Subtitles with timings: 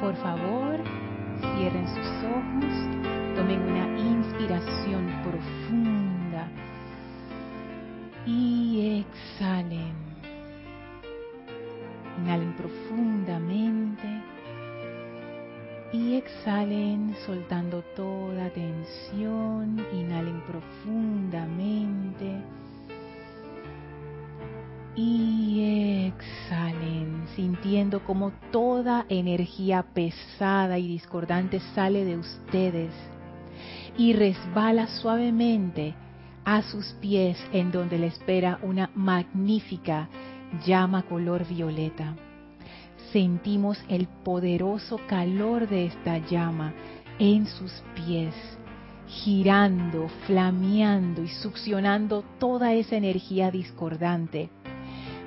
[0.00, 0.80] Por favor,
[1.40, 2.72] cierren sus ojos,
[3.36, 6.48] tomen una inspiración profunda
[8.24, 9.92] y exhalen.
[12.22, 14.22] Inhalen profundamente
[15.92, 19.84] y exhalen soltando toda tensión.
[19.92, 22.42] Inhalen profundamente
[24.96, 32.92] y exhalen, sintiendo como toda energía pesada y discordante sale de ustedes
[33.96, 35.94] y resbala suavemente
[36.44, 40.08] a sus pies en donde le espera una magnífica
[40.66, 42.16] llama color violeta.
[43.12, 46.72] Sentimos el poderoso calor de esta llama
[47.18, 48.34] en sus pies
[49.06, 54.50] girando, flameando y succionando toda esa energía discordante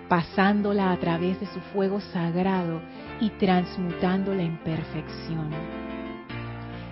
[0.07, 2.81] pasándola a través de su fuego sagrado
[3.19, 5.49] y transmutándola en perfección.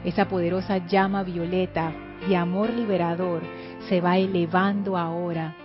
[0.04, 1.94] Esa poderosa llama violeta
[2.28, 3.42] de amor liberador
[3.88, 5.56] se va elevando ahora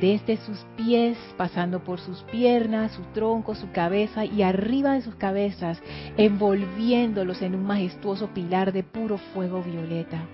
[0.00, 5.14] desde sus pies, pasando por sus piernas, su tronco, su cabeza y arriba de sus
[5.16, 5.82] cabezas,
[6.16, 10.26] envolviéndolos en un majestuoso pilar de puro fuego violeta.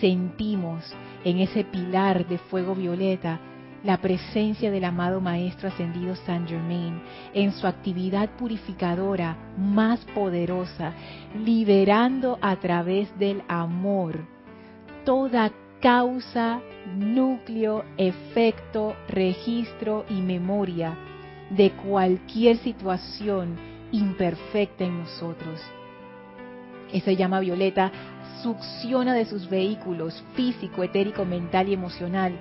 [0.00, 0.84] Sentimos
[1.24, 3.40] en ese pilar de fuego violeta
[3.84, 7.00] la presencia del amado Maestro Ascendido Saint Germain
[7.34, 10.94] en su actividad purificadora más poderosa,
[11.44, 14.26] liberando a través del amor
[15.04, 16.60] toda causa,
[16.96, 20.96] núcleo, efecto, registro y memoria
[21.50, 23.56] de cualquier situación
[23.92, 25.60] imperfecta en nosotros.
[26.90, 27.92] Esa llama violeta
[28.42, 32.32] succiona de sus vehículos físico, etérico, mental y emocional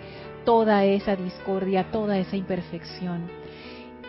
[0.45, 3.27] toda esa discordia, toda esa imperfección.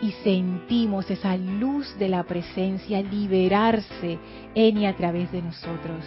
[0.03, 4.19] Y sentimos esa luz de la presencia liberarse
[4.55, 6.05] en y a través de nosotros.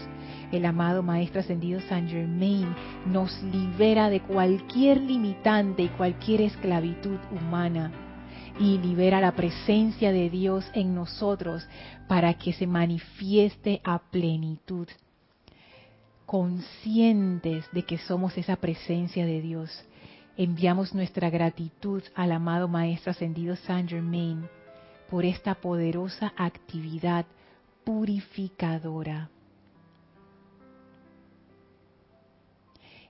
[0.51, 2.73] El amado Maestro Ascendido San Germain
[3.05, 7.91] nos libera de cualquier limitante y cualquier esclavitud humana
[8.59, 11.67] y libera la presencia de Dios en nosotros
[12.07, 14.87] para que se manifieste a plenitud.
[16.25, 19.85] Conscientes de que somos esa presencia de Dios
[20.37, 24.47] enviamos nuestra gratitud al amado Maestro Ascendido Saint Germain
[25.09, 27.25] por esta poderosa actividad
[27.83, 29.29] purificadora.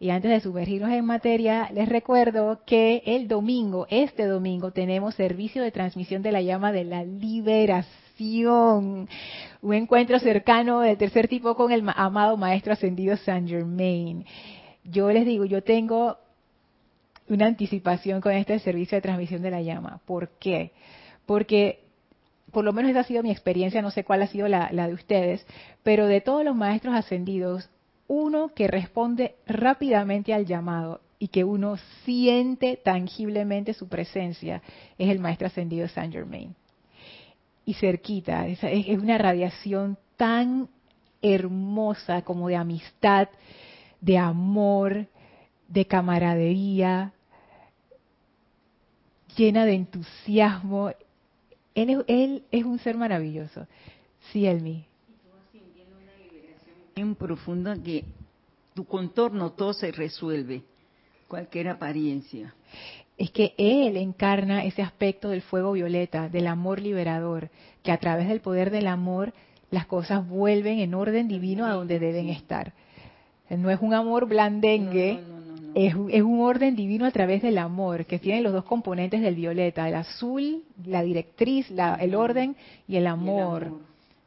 [0.00, 5.62] Y antes de sumergirnos en materia, les recuerdo que el domingo, este domingo, tenemos servicio
[5.62, 8.07] de transmisión de la llama de la liberación.
[8.20, 9.08] Un
[9.62, 14.24] encuentro cercano del tercer tipo con el amado Maestro Ascendido Saint Germain.
[14.84, 16.16] Yo les digo, yo tengo
[17.28, 20.00] una anticipación con este servicio de transmisión de la llama.
[20.04, 20.72] ¿Por qué?
[21.26, 21.80] Porque
[22.52, 24.94] por lo menos esa ha sido mi experiencia, no sé cuál ha sido la, de
[24.94, 25.46] ustedes,
[25.82, 27.68] pero de todos los maestros ascendidos,
[28.06, 34.62] uno que responde rápidamente al llamado y que uno siente tangiblemente su presencia
[34.96, 36.54] es el maestro ascendido Saint Germain.
[37.68, 40.70] Y cerquita, es, es una radiación tan
[41.20, 43.28] hermosa como de amistad,
[44.00, 45.06] de amor,
[45.68, 47.12] de camaradería,
[49.36, 50.92] llena de entusiasmo.
[51.74, 53.66] Él es, él es un ser maravilloso.
[54.32, 54.86] Sí, Elmi.
[56.96, 58.02] En profunda que
[58.72, 60.62] tu contorno todo se resuelve,
[61.28, 62.54] cualquier apariencia.
[63.18, 67.50] Es que él encarna ese aspecto del fuego violeta, del amor liberador,
[67.82, 69.34] que a través del poder del amor
[69.70, 72.72] las cosas vuelven en orden divino a donde deben estar.
[73.50, 75.20] No es un amor blandengue,
[75.74, 79.88] es, un orden divino a través del amor, que tiene los dos componentes del violeta,
[79.88, 81.70] el azul, la directriz,
[82.00, 82.56] el orden
[82.86, 83.72] y el amor,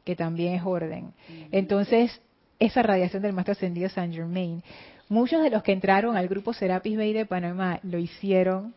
[0.03, 1.13] que también es orden.
[1.51, 2.21] Entonces,
[2.59, 4.63] esa radiación del Maestro Ascendido San Germain,
[5.09, 8.73] muchos de los que entraron al grupo Serapis Bay de Panamá lo hicieron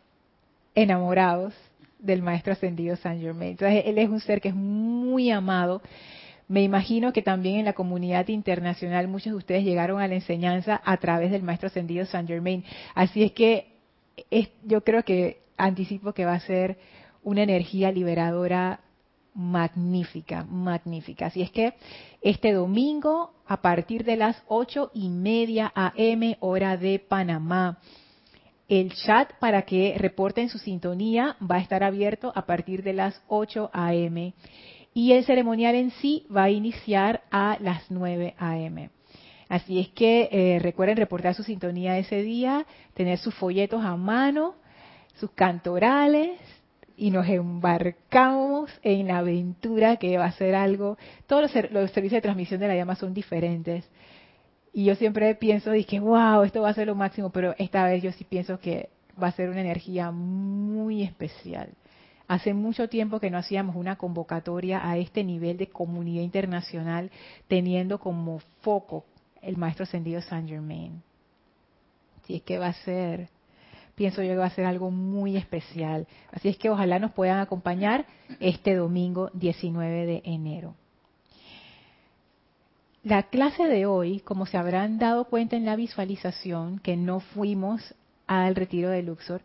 [0.75, 1.53] enamorados
[1.99, 3.51] del Maestro Ascendido San Germain.
[3.51, 5.81] Entonces, él es un ser que es muy amado
[6.47, 10.79] me imagino que también en la comunidad internacional muchos de ustedes llegaron a la enseñanza
[10.85, 12.63] a través del Maestro Ascendido Saint Germain.
[12.93, 13.73] Así es que
[14.63, 16.77] yo creo que anticipo que va a ser
[17.23, 18.81] una energía liberadora
[19.33, 21.27] magnífica, magnífica.
[21.27, 21.73] Así es que
[22.21, 27.79] este domingo, a partir de las ocho y media AM, hora de Panamá,
[28.67, 33.21] el chat para que reporten su sintonía va a estar abierto a partir de las
[33.27, 34.33] 8 AM
[34.93, 38.89] y el ceremonial en sí va a iniciar a las 9 a.m.
[39.49, 44.55] Así es que eh, recuerden reportar su sintonía ese día, tener sus folletos a mano,
[45.15, 46.39] sus cantorales
[46.97, 50.97] y nos embarcamos en la aventura que va a ser algo.
[51.27, 53.87] Todos los, servicios de transmisión de la llama son diferentes.
[54.77, 58.03] Y yo siempre pienso, dije, wow, esto va a ser lo máximo, pero esta vez
[58.03, 58.89] yo sí pienso que
[59.21, 61.69] va a ser una energía muy especial.
[62.27, 67.09] Hace mucho tiempo que no hacíamos una convocatoria a este nivel de comunidad internacional
[67.47, 69.05] teniendo como foco
[69.41, 71.01] el maestro ascendido Saint Germain.
[72.25, 73.29] Si es que va a ser,
[73.95, 76.05] pienso yo que va a ser algo muy especial.
[76.33, 78.05] Así es que ojalá nos puedan acompañar
[78.41, 80.75] este domingo 19 de enero.
[83.05, 87.93] La clase de hoy, como se habrán dado cuenta en la visualización, que no fuimos
[88.25, 89.41] al retiro de Luxor,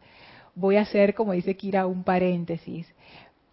[0.54, 2.86] voy a hacer, como dice Kira, un paréntesis.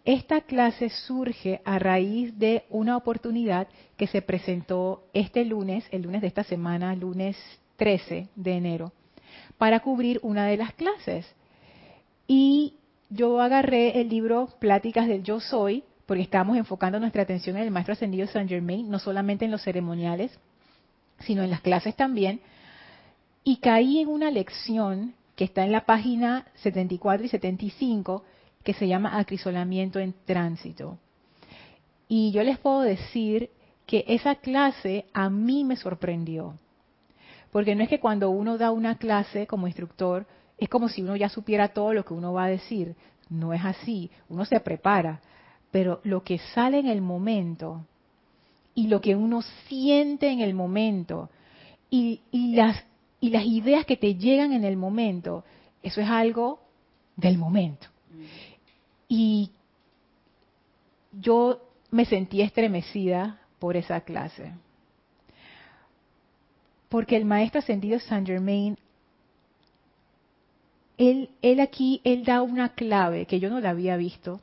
[0.06, 3.68] Esta clase surge a raíz de una oportunidad
[3.98, 7.36] que se presentó este lunes, el lunes de esta semana, lunes
[7.76, 8.92] 13 de enero,
[9.58, 11.26] para cubrir una de las clases.
[12.26, 12.76] Y
[13.10, 17.70] yo agarré el libro Pláticas del Yo Soy, porque estamos enfocando nuestra atención en el
[17.70, 20.32] Maestro Ascendido Saint Germain, no solamente en los ceremoniales,
[21.18, 22.40] sino en las clases también,
[23.44, 28.24] y caí en una lección que está en la página 74 y 75,
[28.64, 30.96] que se llama acrisolamiento en tránsito.
[32.08, 33.50] Y yo les puedo decir
[33.84, 36.54] que esa clase a mí me sorprendió.
[37.52, 40.26] Porque no es que cuando uno da una clase como instructor,
[40.56, 42.96] es como si uno ya supiera todo lo que uno va a decir.
[43.28, 45.20] No es así, uno se prepara.
[45.70, 47.84] Pero lo que sale en el momento
[48.74, 51.30] y lo que uno siente en el momento
[51.90, 52.84] y, las
[53.20, 55.44] y las ideas que te llegan en el momento,
[55.82, 56.60] eso es algo
[57.16, 57.88] del momento.
[59.08, 59.50] Y
[61.12, 61.60] yo
[61.90, 64.52] me sentí estremecida por esa clase.
[66.88, 68.78] Porque el maestro ascendido Saint Germain,
[70.96, 74.40] él, él aquí, él da una clave que yo no la había visto,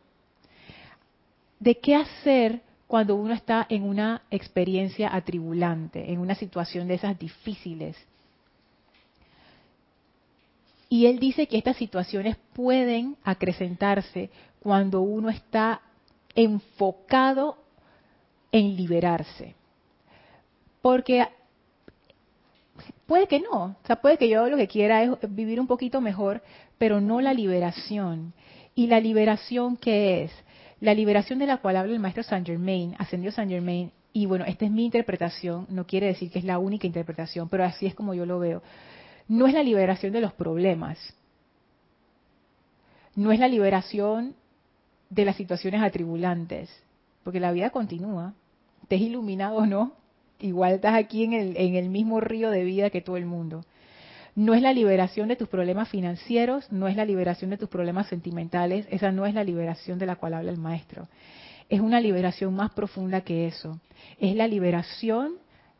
[1.66, 7.20] de qué hacer cuando uno está en una experiencia atribulante, en una situación de esas
[7.20, 7.98] difíciles
[10.90, 14.30] y él dice que estas situaciones pueden acrecentarse
[14.62, 15.82] cuando uno está
[16.36, 17.58] enfocado
[18.52, 19.56] en liberarse.
[20.82, 21.28] Porque
[23.08, 26.02] puede que no, o sea, puede que yo lo que quiera es vivir un poquito
[26.02, 26.42] mejor,
[26.78, 28.34] pero no la liberación.
[28.76, 30.32] ¿Y la liberación qué es?
[30.80, 34.46] La liberación de la cual habla el maestro Saint Germain, ascendió Saint Germain, y bueno,
[34.46, 37.96] esta es mi interpretación, no quiere decir que es la única interpretación, pero así es
[37.96, 38.62] como yo lo veo.
[39.28, 40.98] No es la liberación de los problemas,
[43.16, 44.36] no es la liberación
[45.10, 46.70] de las situaciones atribulantes,
[47.24, 48.34] porque la vida continúa,
[48.84, 49.94] estés iluminado o no,
[50.40, 53.66] igual estás aquí en el, en el mismo río de vida que todo el mundo.
[54.36, 58.08] No es la liberación de tus problemas financieros, no es la liberación de tus problemas
[58.08, 61.08] sentimentales, esa no es la liberación de la cual habla el maestro.
[61.70, 63.80] Es una liberación más profunda que eso.
[64.20, 65.36] Es la liberación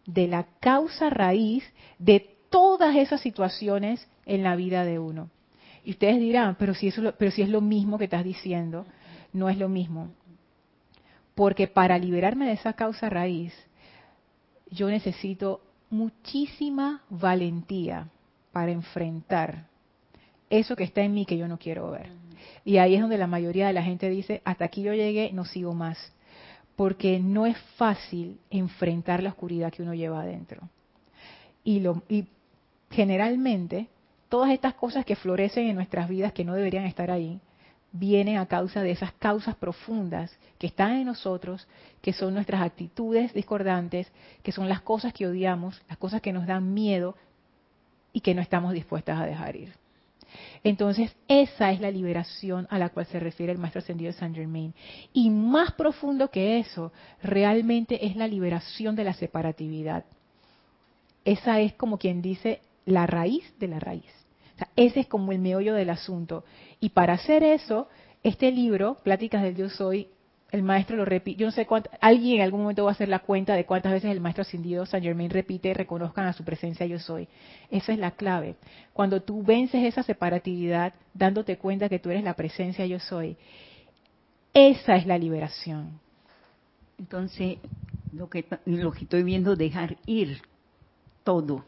[0.06, 1.66] de la causa raíz
[2.00, 5.30] de todas esas situaciones en la vida de uno.
[5.84, 8.86] Y ustedes dirán, pero si, eso, pero si es lo mismo que estás diciendo,
[9.34, 10.12] no es lo mismo.
[11.36, 13.54] Porque para liberarme de esa causa raíz,
[14.72, 18.08] yo necesito muchísima valentía
[18.56, 19.66] para enfrentar
[20.50, 22.08] eso que está en mí que yo no quiero ver.
[22.64, 25.44] Y ahí es donde la mayoría de la gente dice, hasta aquí yo llegué, no
[25.44, 25.98] sigo más.
[26.78, 30.70] Porque no es fácil enfrentar la oscuridad que uno lleva adentro.
[31.66, 32.28] Y, lo, y
[32.92, 33.90] generalmente,
[34.30, 37.42] todas estas cosas que florecen en nuestras vidas que no deberían estar ahí,
[37.92, 41.68] vienen a causa de esas causas profundas que están en nosotros,
[42.02, 44.10] que son nuestras actitudes discordantes,
[44.44, 47.18] que son las cosas que odiamos, las cosas que nos dan miedo
[48.16, 49.74] y que no estamos dispuestas a dejar ir.
[50.64, 54.34] Entonces, esa es la liberación a la cual se refiere el Maestro Ascendido de Saint
[54.34, 54.74] Germain.
[55.12, 60.06] Y más profundo que eso, realmente es la liberación de la separatividad.
[61.26, 64.06] Esa es como quien dice la raíz de la raíz.
[64.78, 66.46] ese es como el meollo del asunto.
[66.80, 67.90] Y para hacer eso,
[68.24, 70.08] este libro, Pláticas del Yo Soy,
[70.52, 73.10] el maestro lo repite, yo no sé cuánto, alguien en algún momento va a hacer
[73.10, 76.86] la cuenta de cuántas veces el maestro ascendido San Germain repite, reconozcan a su presencia
[76.86, 77.28] yo soy.
[77.72, 78.56] Esa es la clave.
[78.94, 83.38] Cuando tú vences esa separatividad, dándote cuenta que tú eres la presencia yo soy,
[84.54, 86.00] esa es la liberación.
[86.98, 87.58] Entonces,
[88.14, 90.42] lo que, lo que estoy viendo, dejar ir
[91.24, 91.66] todo,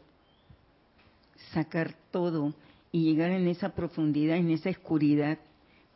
[1.52, 2.54] sacar todo
[2.90, 5.38] y llegar en esa profundidad, en esa oscuridad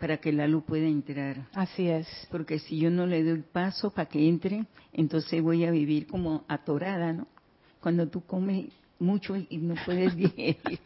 [0.02, 1.46] para que la luz pueda entrar.
[1.54, 2.08] Así es.
[2.28, 6.44] Porque si yo no le doy paso para que entre, entonces voy a vivir como
[6.48, 7.28] atorada, ¿no?
[7.80, 8.66] Cuando tú comes
[8.98, 10.80] mucho y no puedes digerir,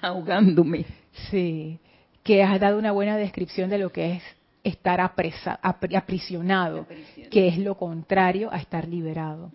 [0.00, 0.86] ahogándome.
[1.30, 1.78] Sí,
[2.22, 4.22] que has dado una buena descripción de lo que es
[4.64, 6.86] estar apresa, aprisionado,
[7.30, 9.52] que es lo contrario a estar liberado.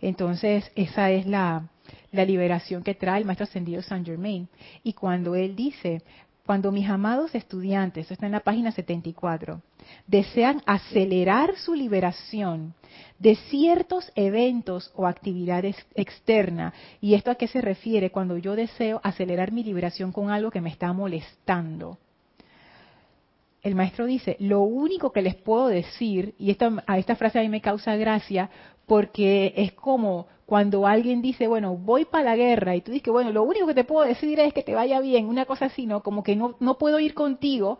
[0.00, 1.68] Entonces, esa es la,
[2.12, 4.48] la liberación que trae el Maestro Ascendido Saint Germain.
[4.84, 6.02] Y cuando él dice,
[6.46, 9.62] cuando mis amados estudiantes, esto está en la página 74,
[10.06, 12.74] desean acelerar su liberación
[13.18, 19.00] de ciertos eventos o actividades externas, y esto a qué se refiere cuando yo deseo
[19.02, 21.98] acelerar mi liberación con algo que me está molestando.
[23.64, 27.42] El maestro dice, lo único que les puedo decir, y esto, a esta frase a
[27.42, 28.50] mí me causa gracia,
[28.86, 33.32] porque es como cuando alguien dice, bueno, voy para la guerra y tú dices, bueno,
[33.32, 36.02] lo único que te puedo decir es que te vaya bien, una cosa así, ¿no?
[36.02, 37.78] Como que no, no puedo ir contigo,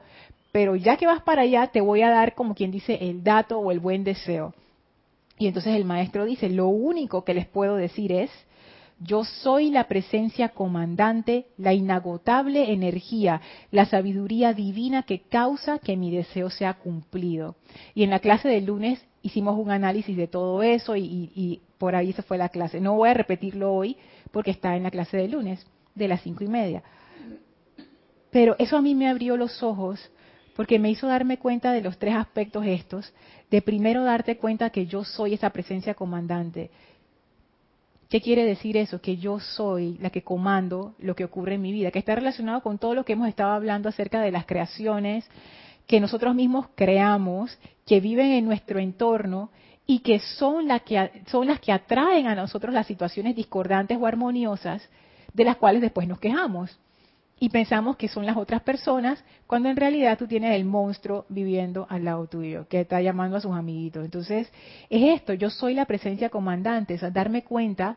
[0.52, 3.58] pero ya que vas para allá te voy a dar como quien dice el dato
[3.58, 4.54] o el buen deseo.
[5.38, 8.30] Y entonces el maestro dice, lo único que les puedo decir es,
[9.04, 16.10] yo soy la presencia comandante, la inagotable energía, la sabiduría divina que causa que mi
[16.10, 17.56] deseo sea cumplido.
[17.94, 22.12] Y en la clase del lunes hicimos un análisis de todo eso y, por ahí
[22.12, 22.80] se fue la clase.
[22.80, 23.96] No voy a repetirlo hoy
[24.30, 26.82] porque está en la clase del lunes, de las cinco y media.
[28.30, 30.10] Pero eso a mí me abrió los ojos
[30.56, 33.12] porque me hizo darme cuenta de los tres aspectos estos,
[33.50, 36.70] de primero darte cuenta que yo soy esa presencia comandante.
[38.08, 39.00] ¿Qué quiere decir eso?
[39.00, 42.62] Que yo soy la que comando lo que ocurre en mi vida, que está relacionado
[42.62, 45.28] con todo lo que hemos estado hablando acerca de las creaciones,
[45.86, 49.50] que nosotros mismos creamos, que viven en nuestro entorno
[49.86, 54.88] y que son, que son las que atraen a nosotros las situaciones discordantes o armoniosas
[55.32, 56.78] de las cuales después nos quejamos.
[57.38, 61.86] Y pensamos que son las otras personas, cuando en realidad tú tienes el monstruo viviendo
[61.90, 64.04] al lado tuyo, que está llamando a sus amiguitos.
[64.04, 64.50] Entonces,
[64.88, 67.96] es esto, yo soy la presencia comandante, o darme cuenta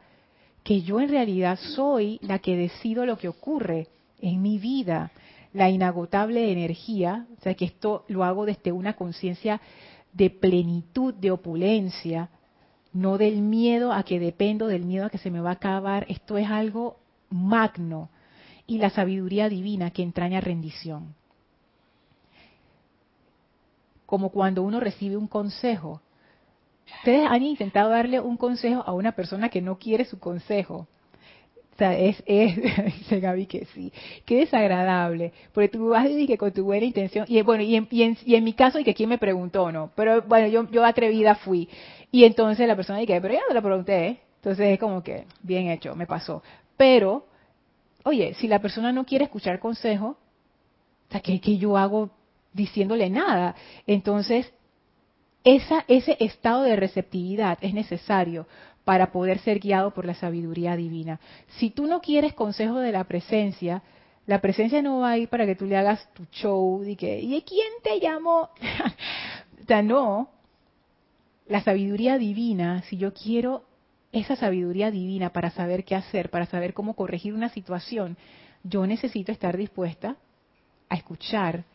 [0.64, 3.88] que yo en realidad soy la que decido lo que ocurre
[4.20, 5.12] en mi vida
[5.54, 9.60] la inagotable energía, o sea que esto lo hago desde una conciencia
[10.14, 12.30] de plenitud, de opulencia,
[12.94, 16.06] no del miedo a que dependo, del miedo a que se me va a acabar,
[16.10, 16.98] esto es algo
[17.30, 18.10] magno,
[18.68, 21.16] y la sabiduría divina que entraña rendición.
[24.06, 26.02] Como cuando uno recibe un consejo.
[27.00, 30.88] Ustedes han intentado darle un consejo a una persona que no quiere su consejo.
[31.80, 33.94] Es, dice Gaby que sí,
[34.26, 37.88] qué desagradable, porque tú vas decir que con tu buena intención, y bueno, y en,
[37.92, 39.92] y en, mi caso, y que quién me preguntó, ¿no?
[39.96, 41.70] Pero bueno, yo, yo atrevida fui,
[42.12, 44.20] y entonces la persona dice, pero ya no la pregunté, ¿eh?
[44.38, 46.42] entonces es como que, bien hecho, me pasó.
[46.78, 47.28] Pero,
[48.08, 50.18] oye, si la persona no quiere escuchar consejo,
[51.24, 52.10] ¿qué, qué yo hago
[52.54, 53.56] diciéndole nada?
[53.86, 54.52] Entonces,
[55.44, 58.48] ese estado de receptividad es necesario
[58.84, 61.20] para poder ser guiado por la sabiduría divina.
[61.60, 63.84] Si tú no quieres consejo de la presencia,
[64.26, 67.20] la presencia no va a ir para que tú le hagas tu show y que,
[67.20, 68.50] ¿y quién te llamó?
[69.62, 70.30] o sea, no.
[71.48, 73.64] La sabiduría divina, si yo quiero
[74.12, 78.18] esa sabiduría divina para saber qué hacer, para saber cómo corregir una situación,
[78.64, 80.16] yo necesito estar dispuesta
[80.90, 81.66] a escuchar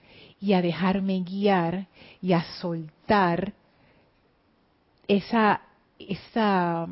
[0.41, 1.87] y a dejarme guiar
[2.21, 3.53] y a soltar
[5.07, 5.63] esa
[6.09, 6.89] esa,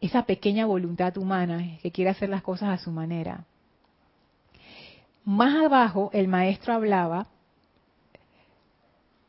[0.00, 3.44] esa pequeña voluntad humana que quiere hacer las cosas a su manera.
[5.24, 7.26] más abajo el maestro hablaba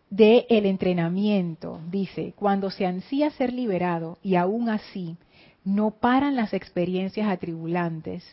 [0.10, 1.82] de el entrenamiento.
[1.90, 5.18] Dice, cuando se ansía ser liberado y aún así
[5.64, 8.24] no paran las experiencias atribulantes,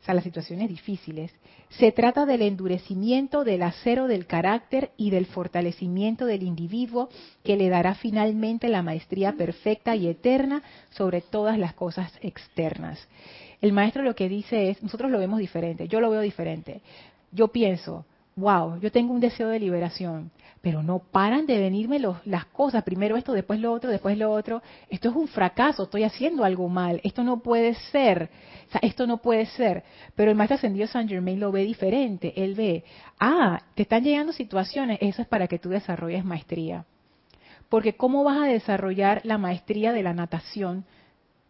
[0.00, 1.30] o sea, las situaciones difíciles,
[1.68, 7.10] se trata del endurecimiento del acero del carácter y del fortalecimiento del individuo
[7.44, 13.06] que le dará finalmente la maestría perfecta y eterna sobre todas las cosas externas.
[13.60, 16.80] El maestro lo que dice es, nosotros lo vemos diferente, yo lo veo diferente.
[17.30, 18.06] Yo pienso,
[18.36, 20.30] wow, yo tengo un deseo de liberación,
[20.60, 24.30] pero no paran de venirme los, las cosas, primero esto, después lo otro, después lo
[24.30, 24.62] otro.
[24.90, 28.30] Esto es un fracaso, estoy haciendo algo mal, esto no puede ser,
[28.68, 29.84] o sea, esto no puede ser.
[30.14, 32.84] Pero el maestro ascendido San Germain lo ve diferente, él ve,
[33.18, 36.84] ah, te están llegando situaciones, eso es para que tú desarrolles maestría.
[37.70, 40.84] Porque ¿cómo vas a desarrollar la maestría de la natación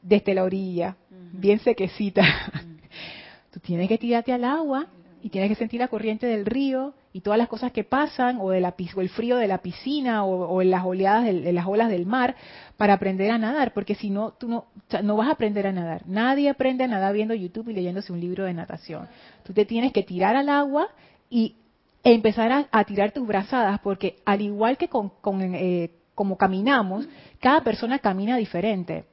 [0.02, 0.96] desde la orilla,
[1.32, 2.22] bien sequecita?
[3.50, 4.86] Tú tienes que tirarte al agua
[5.22, 8.50] y tienes que sentir la corriente del río y todas las cosas que pasan o
[8.50, 11.88] de la o el frío de la piscina o, en las oleadas de, las olas
[11.90, 12.36] del mar
[12.76, 16.02] para aprender a nadar porque si no tú no vas a aprender a nadar.
[16.06, 19.08] Nadie aprende a nadar viendo YouTube y leyéndose un libro de natación.
[19.44, 20.88] Tú te tienes que tirar al agua
[21.28, 21.56] y
[22.02, 25.12] e empezar a, tirar tus brazadas porque al igual que con,
[25.54, 27.06] eh, como caminamos
[27.40, 29.04] cada persona camina diferente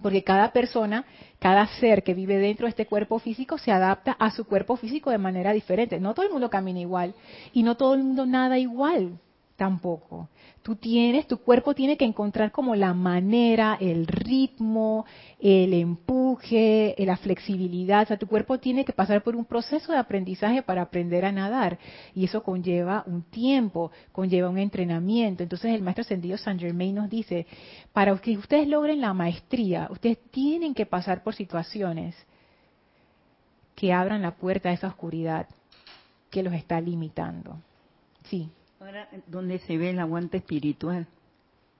[0.00, 1.04] porque cada persona,
[1.38, 5.10] cada ser que vive dentro de este cuerpo físico se adapta a su cuerpo físico
[5.10, 6.00] de manera diferente.
[6.00, 7.14] No todo el mundo camina igual
[7.52, 9.18] y no todo el mundo nada igual
[9.56, 10.28] tampoco.
[10.62, 15.04] Tú tienes, tu cuerpo tiene que encontrar como la manera, el ritmo,
[15.40, 18.02] el empuje, la flexibilidad.
[18.02, 21.32] O sea, tu cuerpo tiene que pasar por un proceso de aprendizaje para aprender a
[21.32, 21.78] nadar.
[22.14, 25.42] Y eso conlleva un tiempo, conlleva un entrenamiento.
[25.42, 27.46] Entonces el maestro ascendido Saint Germain nos dice,
[27.92, 32.14] para que ustedes logren la maestría, ustedes tienen que pasar por situaciones
[33.74, 35.48] que abran la puerta a esa oscuridad
[36.30, 37.58] que los está limitando.
[38.24, 38.50] Sí.
[38.82, 41.06] Ahora, donde se ve el aguante espiritual,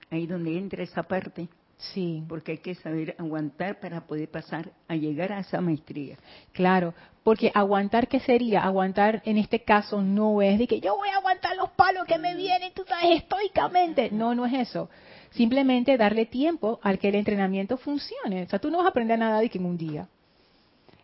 [0.09, 1.49] ahí donde entra esa parte.
[1.77, 2.23] Sí.
[2.29, 6.15] Porque hay que saber aguantar para poder pasar a llegar a esa maestría.
[6.53, 8.63] Claro, porque aguantar, ¿qué sería?
[8.63, 12.17] Aguantar en este caso no es de que yo voy a aguantar los palos que
[12.17, 14.09] me vienen, tú sabes, estoicamente.
[14.09, 14.89] No, no es eso.
[15.31, 18.43] Simplemente darle tiempo al que el entrenamiento funcione.
[18.43, 20.07] O sea, tú no vas a aprender a nadar que en un día.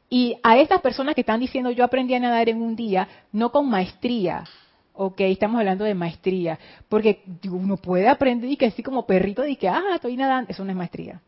[0.09, 3.51] Y a estas personas que están diciendo yo aprendí a nadar en un día, no
[3.51, 4.45] con maestría,
[5.01, 6.59] ok, estamos hablando de maestría,
[6.89, 10.65] porque uno puede aprender y que así como perrito y que, ah, estoy nadando, eso
[10.65, 11.21] no es maestría.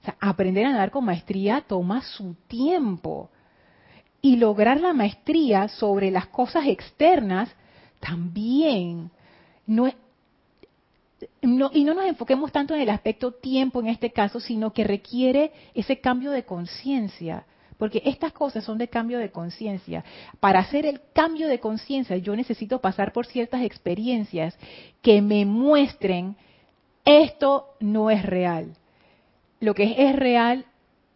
[0.00, 3.28] O sea, aprender a nadar con maestría toma su tiempo.
[4.22, 7.54] Y lograr la maestría sobre las cosas externas
[8.00, 9.10] también.
[9.66, 9.94] No es,
[11.42, 14.84] no, y no nos enfoquemos tanto en el aspecto tiempo en este caso, sino que
[14.84, 17.44] requiere ese cambio de conciencia.
[17.80, 20.04] Porque estas cosas son de cambio de conciencia.
[20.38, 24.56] Para hacer el cambio de conciencia yo necesito pasar por ciertas experiencias
[25.02, 26.36] que me muestren
[27.04, 28.76] esto no es real.
[29.60, 30.66] Lo que es real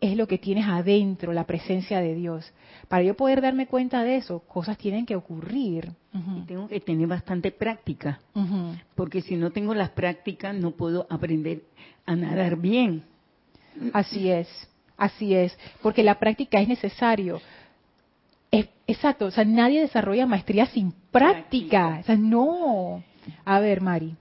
[0.00, 2.52] es lo que tienes adentro, la presencia de Dios.
[2.88, 5.92] Para yo poder darme cuenta de eso, cosas tienen que ocurrir.
[6.46, 8.20] Tengo que tener bastante práctica,
[8.94, 11.64] porque si no tengo las prácticas no puedo aprender
[12.06, 13.04] a nadar bien.
[13.92, 14.48] Así es.
[14.96, 17.40] Así es, porque la práctica es necesario.
[18.86, 21.98] exacto, o sea, nadie desarrolla maestría sin práctica.
[22.00, 23.02] O sea, no.
[23.44, 24.16] A ver, Mari.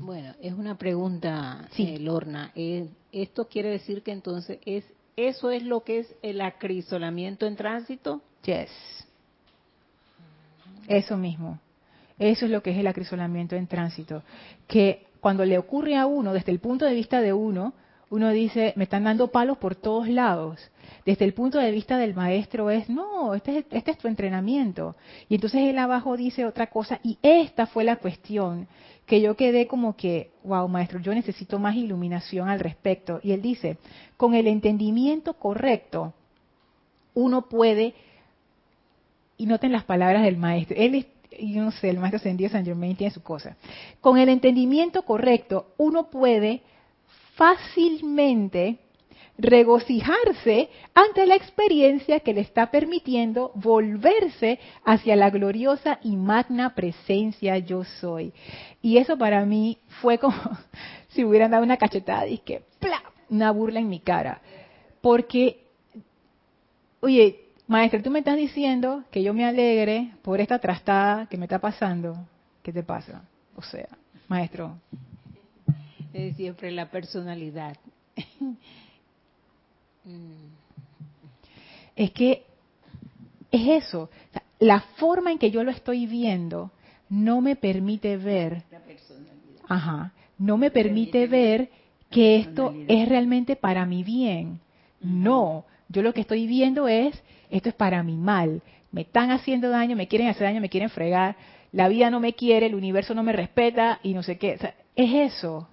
[0.00, 1.94] Bueno, es una pregunta, sí.
[1.94, 2.52] Eh, Lorna.
[3.12, 4.84] ¿Esto quiere decir que entonces es
[5.16, 8.20] eso es lo que es el acrisolamiento en tránsito?
[8.44, 8.70] Yes.
[10.88, 11.60] Eso mismo.
[12.18, 14.22] Eso es lo que es el acrisolamiento en tránsito.
[14.66, 17.74] Que cuando le ocurre a uno, desde el punto de vista de uno,
[18.14, 20.60] uno dice, me están dando palos por todos lados.
[21.04, 24.94] Desde el punto de vista del maestro es, no, este es, este es tu entrenamiento.
[25.28, 28.68] Y entonces él abajo dice otra cosa, y esta fue la cuestión,
[29.04, 33.18] que yo quedé como que, wow, maestro, yo necesito más iluminación al respecto.
[33.20, 33.78] Y él dice,
[34.16, 36.14] con el entendimiento correcto,
[37.14, 37.94] uno puede,
[39.36, 41.06] y noten las palabras del maestro, él es,
[41.40, 43.56] yo no sé, el maestro ascendido San Germain tiene su cosa,
[44.00, 46.62] con el entendimiento correcto, uno puede
[47.36, 48.78] fácilmente
[49.36, 57.58] regocijarse ante la experiencia que le está permitiendo volverse hacia la gloriosa y magna presencia
[57.58, 58.32] yo soy.
[58.80, 60.36] Y eso para mí fue como
[61.08, 63.02] si hubieran dado una cachetada y que ¡pla!
[63.28, 64.40] una burla en mi cara.
[65.00, 65.66] Porque,
[67.00, 71.46] oye, maestro, tú me estás diciendo que yo me alegre por esta trastada que me
[71.46, 72.16] está pasando.
[72.62, 73.24] ¿Qué te pasa?
[73.56, 73.88] O sea,
[74.28, 74.78] maestro,
[76.14, 77.76] es siempre la personalidad.
[81.96, 82.44] es que
[83.50, 84.08] es eso.
[84.60, 86.70] la forma en que yo lo estoy viendo
[87.10, 88.62] no me permite ver,
[89.68, 91.68] ajá, no me permite ver
[92.10, 94.60] que esto es realmente para mi bien.
[95.00, 98.62] No, yo lo que estoy viendo es, esto es para mi mal.
[98.90, 101.36] Me están haciendo daño, me quieren hacer daño, me quieren fregar.
[101.72, 104.54] La vida no me quiere, el universo no me respeta y no sé qué.
[104.96, 105.68] es eso.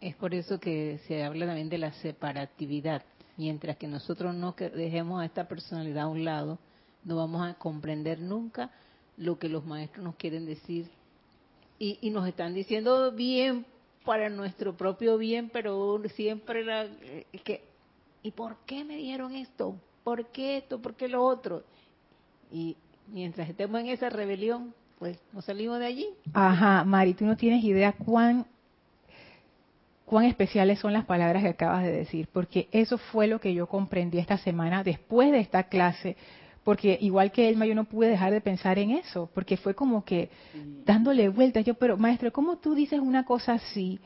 [0.00, 3.02] Es por eso que se habla también de la separatividad.
[3.36, 6.58] Mientras que nosotros no dejemos a esta personalidad a un lado,
[7.04, 8.70] no vamos a comprender nunca
[9.16, 10.88] lo que los maestros nos quieren decir.
[11.78, 13.64] Y, nos están diciendo bien
[14.04, 17.62] para nuestro propio bien, pero siempre la, eh, que,
[18.22, 19.76] ¿y por qué me dieron esto?
[20.04, 20.80] ¿Por qué esto?
[20.80, 21.62] ¿Por qué lo otro?
[22.52, 22.76] Y
[23.08, 26.08] mientras estemos en esa rebelión, pues no salimos de allí.
[26.34, 28.46] Ajá, Mari, tú no tienes idea cuán
[30.10, 33.68] cuán especiales son las palabras que acabas de decir, porque eso fue lo que yo
[33.68, 36.16] comprendí esta semana después de esta clase,
[36.64, 40.04] porque igual que Elma yo no pude dejar de pensar en eso, porque fue como
[40.04, 40.28] que
[40.84, 44.00] dándole vueltas, yo, pero maestro, ¿cómo tú dices una cosa así?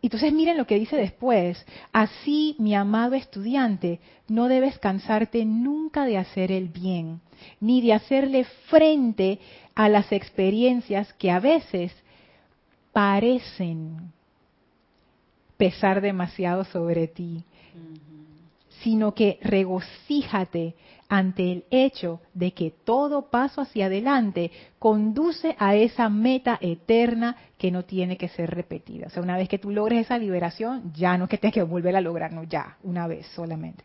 [0.00, 6.16] Entonces miren lo que dice después, así mi amado estudiante, no debes cansarte nunca de
[6.16, 7.20] hacer el bien,
[7.60, 9.40] ni de hacerle frente
[9.74, 11.92] a las experiencias que a veces
[12.96, 14.10] parecen
[15.58, 17.44] pesar demasiado sobre ti,
[18.82, 20.74] sino que regocíjate
[21.06, 27.70] ante el hecho de que todo paso hacia adelante conduce a esa meta eterna que
[27.70, 29.08] no tiene que ser repetida.
[29.08, 31.62] O sea, una vez que tú logres esa liberación, ya no es que tengas que
[31.64, 33.84] volver a lograrlo, ya, una vez solamente.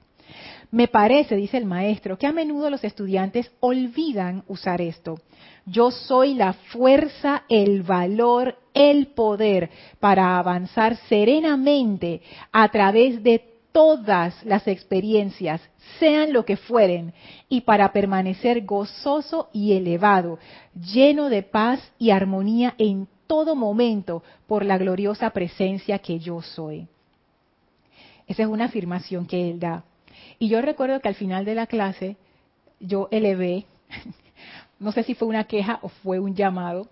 [0.72, 5.20] Me parece, dice el maestro, que a menudo los estudiantes olvidan usar esto.
[5.66, 14.44] Yo soy la fuerza, el valor, el poder para avanzar serenamente a través de todas
[14.46, 15.62] las experiencias,
[16.00, 17.14] sean lo que fueren,
[17.48, 20.40] y para permanecer gozoso y elevado,
[20.76, 26.88] lleno de paz y armonía en todo momento por la gloriosa presencia que yo soy.
[28.28, 29.84] Esa es una afirmación que él da.
[30.42, 32.18] Y yo recuerdo que al final de la clase
[32.80, 33.68] yo elevé,
[34.80, 36.88] no sé si fue una queja o fue un llamado,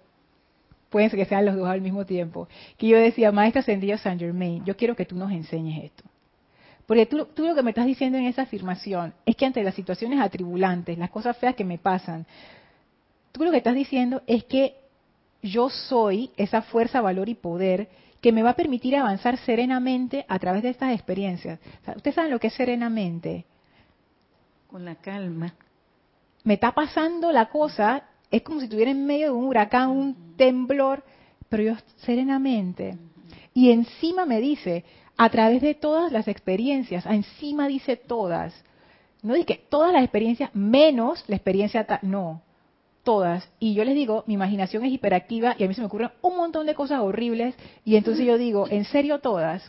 [0.92, 4.20] pueden ser que sean los dos al mismo tiempo, que yo decía, Maestra Ascendido San
[4.20, 6.04] Germain, yo quiero que tú nos enseñes esto.
[6.86, 9.74] Porque tú, tú, lo que me estás diciendo en esa afirmación es que ante las
[9.74, 12.28] situaciones atribulantes, las cosas feas que me pasan,
[13.32, 14.76] tú lo que estás diciendo es que
[15.42, 17.90] yo soy esa fuerza, valor y poder
[18.22, 21.60] que me va a permitir avanzar serenamente a través de estas experiencias.
[21.96, 23.46] Ustedes saben lo que es serenamente.
[24.68, 25.54] Con la calma.
[26.44, 30.36] Me está pasando la cosa, es como si estuviera en medio de un huracán, un
[30.36, 31.04] temblor,
[31.48, 32.98] pero yo serenamente.
[33.54, 34.84] Y encima me dice,
[35.18, 38.54] a través de todas las experiencias, encima dice todas.
[39.22, 42.42] No dice que todas las experiencias menos la experiencia, no,
[43.10, 43.50] todas.
[43.58, 46.38] Y yo les digo, mi imaginación es hiperactiva y a mí se me ocurren un
[46.38, 47.56] montón de cosas horribles.
[47.84, 49.64] Y entonces yo digo, ¿en serio todas?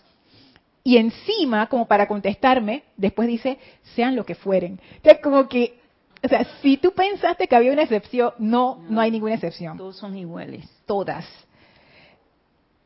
[0.85, 3.57] Y encima, como para contestarme, después dice,
[3.95, 4.79] sean lo que fueren.
[5.03, 5.81] Es como que,
[6.23, 9.79] o sea, si tú pensaste que había una excepción, no, no, hay ninguna excepción.
[9.79, 10.69] Todos son iguales.
[10.85, 11.25] Todas.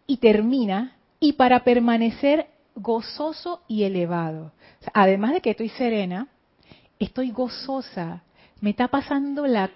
[0.07, 4.53] Y termina, y para permanecer gozoso y elevado.
[4.93, 6.29] además de que estoy serena,
[7.01, 8.23] estoy gozosa.
[8.61, 9.69] Me está pasando la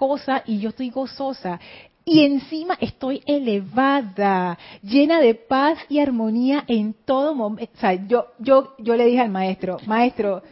[0.00, 1.60] cosa y yo estoy gozosa.
[2.06, 7.70] Y encima estoy elevada, llena de paz y armonía en todo momento.
[7.76, 10.42] O sea, yo, yo, yo le dije al maestro, maestro,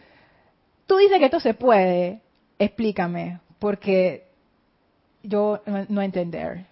[0.86, 2.20] tú dices que esto se puede,
[2.58, 4.24] explícame, porque
[5.22, 6.66] yo no, entender.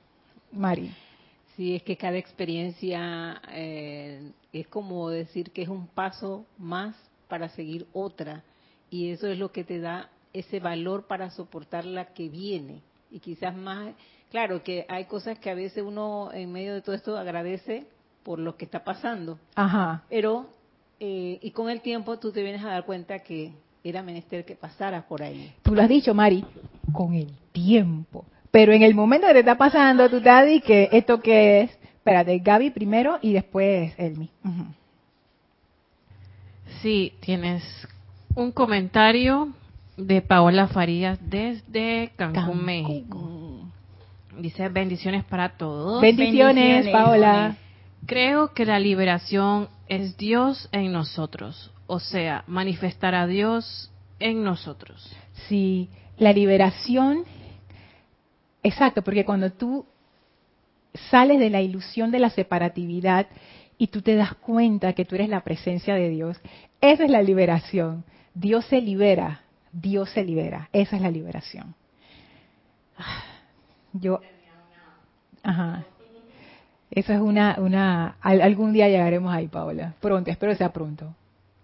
[0.53, 0.93] Mari.
[1.57, 6.95] Sí, es que cada experiencia eh, es como decir que es un paso más
[7.29, 8.45] para seguir otra.
[8.91, 12.83] Y eso es lo que te da ese valor para soportar la que viene.
[13.11, 13.95] Y quizás más,
[14.31, 17.87] claro que hay cosas que a veces uno en medio de todo esto agradece
[18.23, 19.39] por lo que está pasando.
[19.55, 20.03] Ajá.
[20.11, 20.47] Pero,
[21.01, 24.57] eh, y con el tiempo tú te vienes a dar cuenta que era menester que
[24.57, 25.55] pasaras por ahí.
[25.63, 26.45] Tú lo has dicho, Mari,
[26.93, 28.25] con el tiempo.
[28.51, 32.39] Pero en el momento que te está pasando, tú te que esto que es, espérate,
[32.39, 34.31] Gaby primero y después Elmi.
[36.83, 37.63] Sí, tienes
[38.35, 39.53] un comentario
[39.97, 43.61] de Paola Farías desde Cancún, México.
[44.39, 46.03] Dice bendiciones para todos.
[46.03, 47.57] Bendiciones, Paola.
[48.07, 55.15] Creo que la liberación es Dios en nosotros, o sea, manifestar a Dios en nosotros.
[55.49, 57.25] Sí, la liberación,
[58.63, 59.87] exacto, porque cuando tú
[61.11, 63.27] sales de la ilusión de la separatividad
[63.79, 66.39] y tú te das cuenta que tú eres la presencia de Dios,
[66.81, 68.05] esa es la liberación
[68.37, 69.41] Dios se libera,
[69.79, 71.75] Dios se libera, esa es la liberación.
[72.99, 73.23] Ah,
[73.93, 74.21] yo,
[75.43, 75.85] ajá.
[76.91, 79.95] Eso es una, una, algún día llegaremos ahí, Paola.
[80.01, 81.15] Pronto, espero que sea pronto.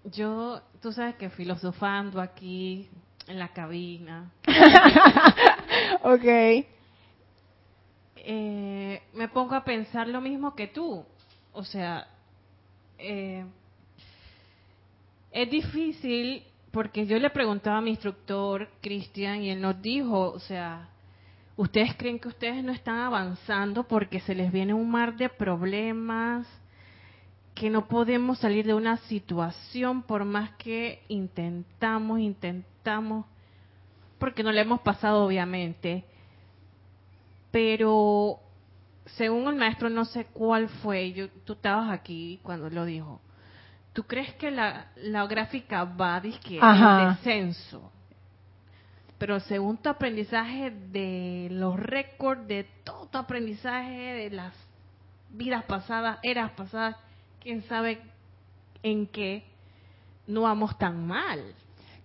[0.04, 2.90] Yo, tú sabes que filosofando aquí
[3.26, 4.30] en la cabina.
[6.02, 6.66] ok.
[8.16, 11.02] Eh, me pongo a pensar lo mismo que tú.
[11.52, 12.06] O sea,
[12.98, 13.46] eh,
[15.30, 20.40] es difícil porque yo le preguntaba a mi instructor, Cristian, y él nos dijo, o
[20.40, 20.88] sea,
[21.56, 26.46] ustedes creen que ustedes no están avanzando porque se les viene un mar de problemas,
[27.54, 33.26] que no podemos salir de una situación por más que intentamos, intentamos,
[34.18, 36.04] porque no le hemos pasado obviamente.
[37.50, 38.40] Pero
[39.04, 43.20] según el maestro, no sé cuál fue, yo, tú estabas aquí cuando lo dijo.
[43.92, 47.90] ¿Tú crees que la, la gráfica va disque en descenso?
[49.18, 54.52] Pero según tu aprendizaje de los récords, de todo tu aprendizaje de las
[55.30, 56.96] vidas pasadas, eras pasadas,
[57.40, 58.00] quién sabe
[58.82, 59.44] en qué
[60.26, 61.40] no vamos tan mal.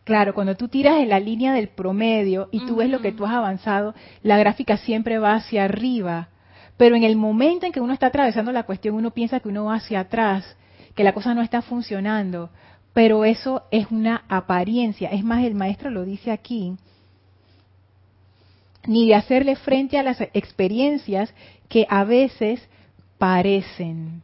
[0.03, 3.25] Claro, cuando tú tiras en la línea del promedio y tú ves lo que tú
[3.25, 6.29] has avanzado, la gráfica siempre va hacia arriba.
[6.77, 9.65] Pero en el momento en que uno está atravesando la cuestión, uno piensa que uno
[9.65, 10.55] va hacia atrás,
[10.97, 12.49] que la cosa no está funcionando.
[12.93, 15.09] Pero eso es una apariencia.
[15.09, 16.75] Es más, el maestro lo dice aquí,
[18.87, 21.33] ni de hacerle frente a las experiencias
[21.69, 22.67] que a veces
[23.19, 24.23] parecen.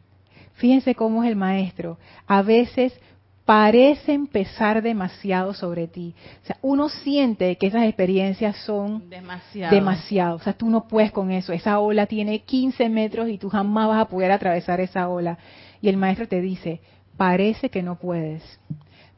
[0.54, 1.98] Fíjense cómo es el maestro.
[2.26, 2.92] A veces
[3.44, 6.14] parecen pesar demasiado sobre ti.
[6.42, 9.72] O sea, uno siente que esas experiencias son demasiado.
[9.72, 10.36] demasiado.
[10.36, 11.52] O sea, tú no puedes con eso.
[11.52, 15.38] Esa ola tiene 15 metros y tú jamás vas a poder atravesar esa ola.
[15.84, 16.80] Y el maestro te dice,
[17.18, 18.42] parece que no puedes,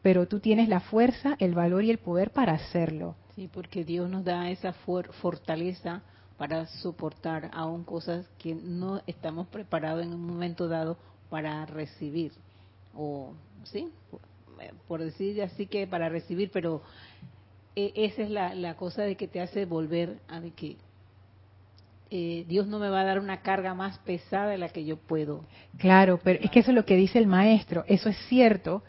[0.03, 3.15] pero tú tienes la fuerza, el valor y el poder para hacerlo.
[3.37, 6.03] Sí, porque Dios nos da esa fortaleza
[6.37, 10.97] para soportar aún cosas que no estamos preparados en un momento dado
[11.31, 12.33] para recibir.
[12.97, 13.89] O, sí,
[14.89, 16.83] por decir así que para recibir, pero
[17.77, 20.79] e, esa es la, la cosa de que te hace volver a de que
[22.11, 24.97] eh, Dios no me va a dar una carga más pesada de la que yo
[24.97, 25.45] puedo.
[25.79, 28.83] Claro, pero es que eso es lo que dice el maestro, eso es cierto,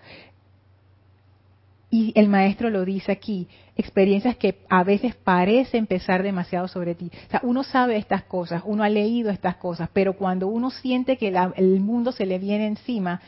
[1.89, 7.09] y el maestro lo dice aquí, experiencias que a veces parecen pesar demasiado sobre ti.
[7.27, 11.17] O sea, uno sabe estas cosas, uno ha leído estas cosas, pero cuando uno siente
[11.17, 13.21] que el mundo se le viene encima,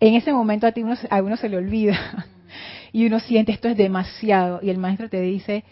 [0.00, 2.26] en ese momento a ti uno, a uno se le olvida
[2.92, 5.64] y uno siente esto es demasiado y el maestro te dice,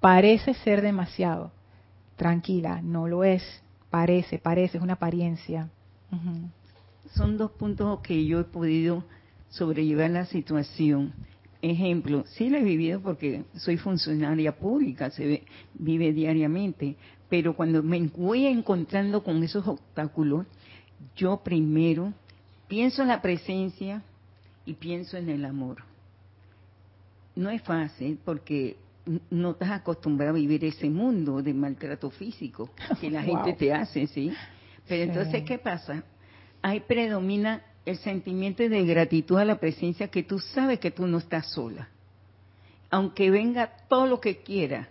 [0.00, 1.50] parece ser demasiado.
[2.16, 3.42] Tranquila, no lo es,
[3.90, 5.68] parece, parece, es una apariencia.
[7.14, 9.04] Son dos puntos que yo he podido
[9.50, 11.12] sobrellevar la situación
[11.70, 16.96] ejemplo, sí lo he vivido porque soy funcionaria pública, se vive diariamente,
[17.28, 20.46] pero cuando me voy encontrando con esos obstáculos,
[21.16, 22.12] yo primero
[22.68, 24.02] pienso en la presencia
[24.64, 25.78] y pienso en el amor.
[27.34, 28.76] No es fácil porque
[29.30, 34.06] no estás acostumbrado a vivir ese mundo de maltrato físico que la gente te hace,
[34.06, 34.32] ¿sí?
[34.88, 36.04] Pero entonces, ¿qué pasa?
[36.62, 41.18] Ahí predomina el sentimiento de gratitud a la presencia que tú sabes que tú no
[41.18, 41.88] estás sola.
[42.90, 44.88] Aunque venga todo lo que quiera,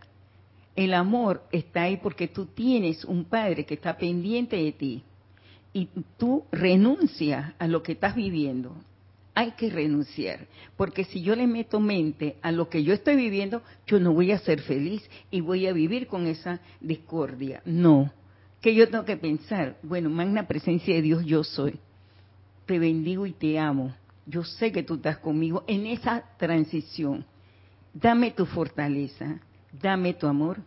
[0.75, 5.03] el amor está ahí porque tú tienes un padre que está pendiente de ti
[5.73, 8.75] y tú renuncias a lo que estás viviendo.
[9.35, 13.61] Hay que renunciar, porque si yo le meto mente a lo que yo estoy viviendo,
[13.85, 17.61] yo no voy a ser feliz y voy a vivir con esa discordia.
[17.65, 18.11] No,
[18.61, 21.79] que yo tengo que pensar, bueno, magna presencia de Dios yo soy
[22.65, 23.93] te bendigo y te amo.
[24.25, 27.25] Yo sé que tú estás conmigo en esa transición.
[27.93, 29.39] Dame tu fortaleza,
[29.71, 30.57] dame tu amor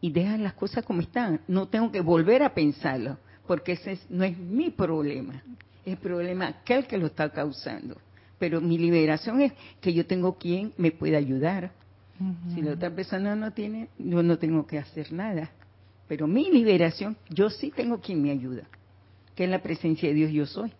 [0.00, 1.40] y deja las cosas como están.
[1.48, 5.42] No tengo que volver a pensarlo, porque ese no es mi problema.
[5.90, 7.96] El problema aquel que lo está causando.
[8.38, 11.72] Pero mi liberación es que yo tengo quien me pueda ayudar.
[12.52, 15.50] Si la otra persona no tiene, yo no tengo que hacer nada.
[16.08, 18.64] Pero mi liberación, yo sí tengo quien me ayuda,
[19.36, 20.72] que es la presencia de Dios yo soy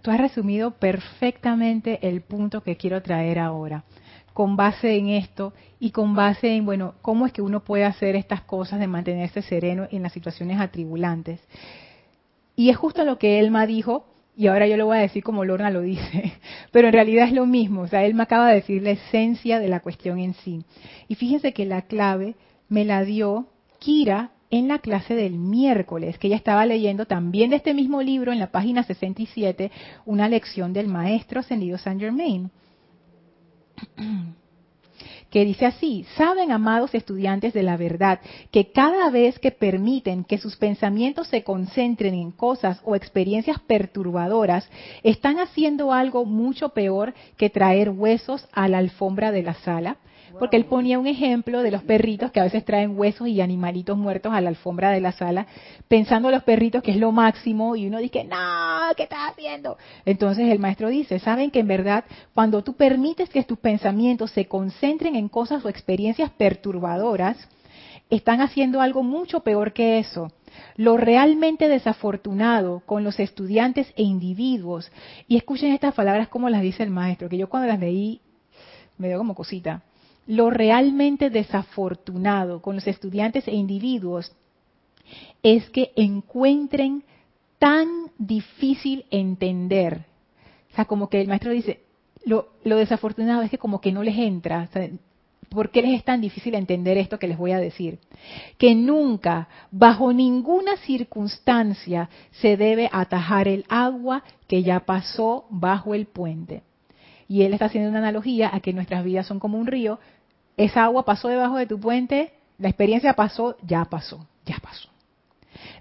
[0.00, 3.84] tú has resumido perfectamente el punto que quiero traer ahora.
[4.32, 8.16] Con base en esto y con base en, bueno, cómo es que uno puede hacer
[8.16, 11.40] estas cosas de mantenerse sereno en las situaciones atribulantes.
[12.56, 15.44] Y es justo lo que Elma dijo, y ahora yo lo voy a decir como
[15.44, 16.32] Lorna lo dice,
[16.72, 17.82] pero en realidad es lo mismo.
[17.82, 20.64] O sea, él me acaba de decir la esencia de la cuestión en sí.
[21.08, 22.34] Y fíjense que la clave
[22.68, 27.56] me la dio Kira en la clase del miércoles, que ella estaba leyendo también de
[27.56, 29.70] este mismo libro, en la página 67,
[30.04, 32.50] una lección del maestro ascendido Saint Germain.
[35.32, 40.36] que dice así, saben, amados estudiantes de la verdad, que cada vez que permiten que
[40.36, 44.68] sus pensamientos se concentren en cosas o experiencias perturbadoras,
[45.02, 49.96] están haciendo algo mucho peor que traer huesos a la alfombra de la sala
[50.38, 53.96] porque él ponía un ejemplo de los perritos que a veces traen huesos y animalitos
[53.96, 55.46] muertos a la alfombra de la sala,
[55.88, 59.76] pensando los perritos que es lo máximo y uno dice, no, ¿qué estás haciendo?
[60.04, 64.46] Entonces el maestro dice, saben que en verdad cuando tú permites que tus pensamientos se
[64.46, 67.36] concentren en cosas o experiencias perturbadoras,
[68.10, 70.30] están haciendo algo mucho peor que eso.
[70.76, 74.92] Lo realmente desafortunado con los estudiantes e individuos,
[75.26, 78.20] y escuchen estas palabras como las dice el maestro, que yo cuando las leí
[78.98, 79.82] me dio como cosita
[80.26, 84.32] lo realmente desafortunado con los estudiantes e individuos
[85.42, 87.04] es que encuentren
[87.58, 90.04] tan difícil entender.
[90.72, 91.80] O sea, como que el maestro dice,
[92.24, 94.68] lo, desafortunado es que como que no les entra.
[95.48, 97.98] ¿Por qué les es tan difícil entender esto que les voy a decir?
[98.58, 106.06] Que nunca, bajo ninguna circunstancia, se debe atajar el agua que ya pasó bajo el
[106.06, 106.62] puente.
[107.28, 109.98] Y él está haciendo una analogía a que nuestras vidas son como un río.
[110.56, 114.88] Esa agua pasó debajo de tu puente, la experiencia pasó, ya pasó, ya pasó.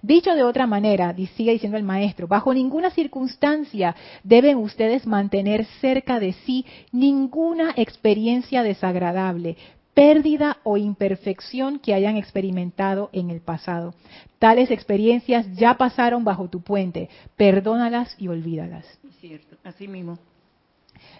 [0.01, 6.19] Dicho de otra manera, sigue diciendo el maestro, bajo ninguna circunstancia deben ustedes mantener cerca
[6.19, 9.57] de sí ninguna experiencia desagradable,
[9.93, 13.93] pérdida o imperfección que hayan experimentado en el pasado.
[14.39, 18.85] Tales experiencias ya pasaron bajo tu puente, perdónalas y olvídalas.
[19.19, 20.17] cierto, así mismo.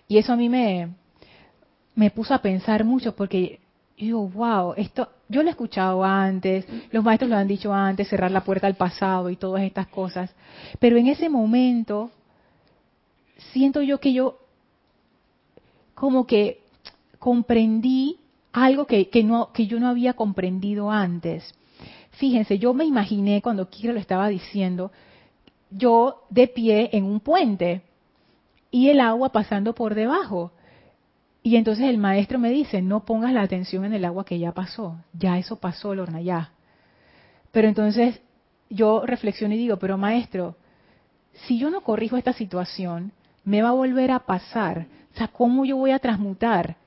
[0.08, 0.90] Y eso a mí me,
[1.96, 3.60] me puso a pensar mucho porque
[3.98, 8.32] digo, wow, esto yo lo he escuchado antes, los maestros lo han dicho antes, cerrar
[8.32, 10.34] la puerta al pasado y todas estas cosas,
[10.80, 12.12] pero en ese momento
[13.52, 14.38] siento yo que yo
[15.94, 16.62] como que
[17.20, 18.18] comprendí
[18.52, 21.54] algo que, que, no, que yo no había comprendido antes.
[22.12, 24.92] Fíjense, yo me imaginé cuando Kira lo estaba diciendo,
[25.70, 27.84] yo de pie en un puente,
[28.72, 30.54] y el agua pasando por debajo.
[31.44, 34.52] Y entonces el maestro me dice, no pongas la atención en el agua que ya
[34.52, 36.52] pasó, ya eso pasó, Lorna, ya.
[37.52, 38.22] Pero entonces
[38.70, 40.56] yo reflexiono y digo, pero maestro,
[41.48, 43.12] si yo no corrijo esta situación,
[43.44, 44.86] me va a volver a pasar.
[45.14, 46.78] O sea, ¿cómo yo voy a transmutar?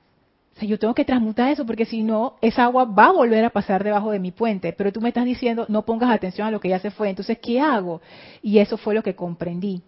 [0.55, 3.43] O sea, yo tengo que transmutar eso porque si no, esa agua va a volver
[3.43, 4.71] a pasar debajo de mi puente.
[4.71, 7.09] Pero tú me estás diciendo, no pongas atención a lo que ya se fue.
[7.09, 8.01] Entonces, ¿qué hago?
[8.41, 9.81] Y eso fue lo que comprendí.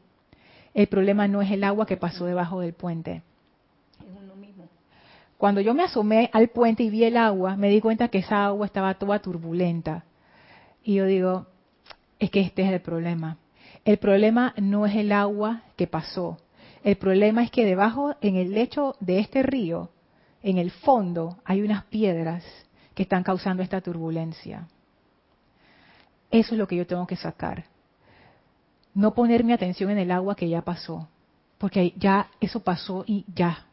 [0.73, 3.23] El problema no es el agua que pasó debajo del puente.
[5.37, 8.45] Cuando yo me asomé al puente y vi el agua, me di cuenta que esa
[8.45, 10.05] agua estaba toda turbulenta.
[10.83, 11.47] Y yo digo,
[12.19, 13.37] es que este es el problema.
[13.85, 16.37] El problema no es el agua que pasó.
[16.83, 19.89] El problema es que debajo, en el lecho de este río,
[20.41, 22.43] en el fondo, hay unas piedras
[22.95, 24.67] que están causando esta turbulencia.
[26.31, 27.65] Eso es lo que yo tengo que sacar
[28.97, 31.07] no poner mi atención en el agua que ya pasó,
[31.59, 33.67] porque ya eso pasó y ya.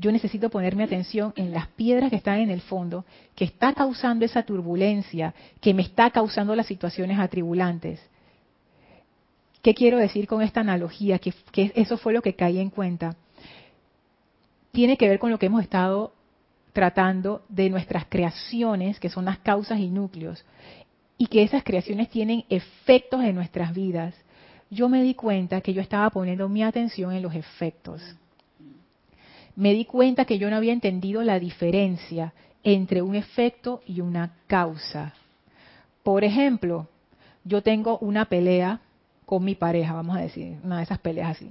[0.00, 3.74] Yo necesito poner mi atención en las piedras que están en el fondo, que está
[3.74, 8.00] causando esa turbulencia, que me está causando las situaciones atribulantes.
[9.60, 11.18] ¿Qué quiero decir con esta analogía?
[11.18, 13.14] Que, que eso fue lo que caí en cuenta.
[14.72, 16.14] Tiene que ver con lo que hemos estado
[16.72, 20.46] tratando de nuestras creaciones, que son las causas y núcleos,
[21.18, 24.14] y que esas creaciones tienen efectos en nuestras vidas
[24.70, 28.00] yo me di cuenta que yo estaba poniendo mi atención en los efectos.
[29.60, 34.32] Me di cuenta que yo no había entendido la diferencia entre un efecto y una
[34.46, 35.12] causa.
[36.02, 36.88] Por ejemplo,
[37.44, 38.80] yo tengo una pelea
[39.26, 41.50] con mi pareja, vamos a decir, una de esas peleas así.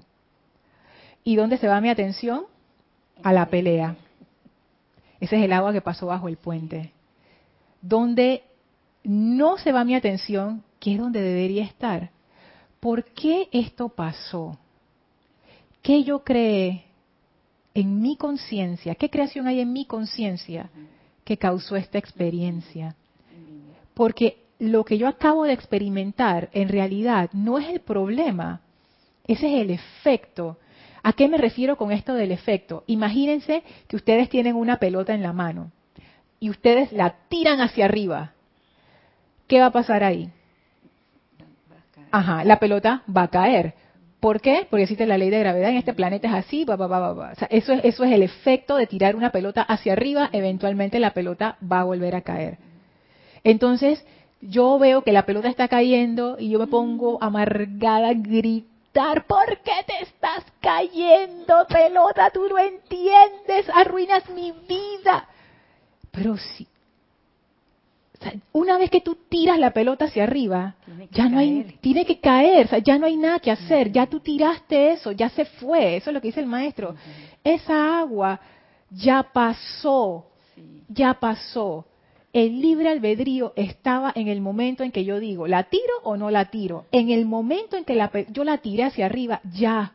[1.24, 2.46] ¿Y dónde se va mi atención?
[3.22, 3.96] A la pelea.
[5.20, 6.92] Ese es el agua que pasó bajo el puente.
[7.80, 8.42] Donde
[9.04, 12.10] no se va mi atención, que es donde debería estar,
[12.80, 14.58] ¿por qué esto pasó?
[15.84, 16.89] ¿Qué yo creé
[17.80, 18.96] en mi conciencia?
[18.96, 20.70] ¿Qué creación hay en mi conciencia
[21.24, 22.96] que causó esta experiencia?
[23.94, 28.62] Porque lo que yo acabo de experimentar en realidad no es el problema,
[29.28, 30.58] ese es el efecto.
[31.04, 32.84] ¿A qué me refiero con esto del efecto?
[32.88, 35.72] Imagínense que ustedes tienen una pelota en la mano
[36.40, 38.34] y ustedes la tiran hacia arriba.
[39.48, 40.30] ¿Qué va a pasar ahí?
[42.12, 43.74] Ajá, la pelota va a caer.
[44.20, 44.68] ¿Por qué?
[44.70, 47.32] Porque existe la ley de gravedad en este planeta es así, va, va, va, va.
[47.32, 51.00] O sea, eso, es, eso es el efecto de tirar una pelota hacia arriba, eventualmente
[51.00, 52.58] la pelota va a volver a caer.
[53.44, 54.06] Entonces,
[54.42, 59.60] yo veo que la pelota está cayendo y yo me pongo amargada, grito gritar, ¿por
[59.60, 62.32] qué te estás cayendo, pelota?
[62.32, 65.28] Tú no entiendes, arruinas mi vida.
[66.12, 66.68] Pero si,
[68.52, 70.76] una vez que tú tiras la pelota hacia arriba,
[71.12, 74.08] ya no hay, tiene que caer, o sea, ya no hay nada que hacer, ya
[74.08, 76.96] tú tiraste eso, ya se fue, eso es lo que dice el maestro.
[77.44, 78.40] Esa agua
[78.90, 80.28] ya pasó,
[80.90, 81.86] ya pasó.
[82.32, 86.30] El libre albedrío estaba en el momento en que yo digo, ¿la tiro o no
[86.30, 86.86] la tiro?
[86.92, 89.94] En el momento en que la, yo la tiré hacia arriba, ya.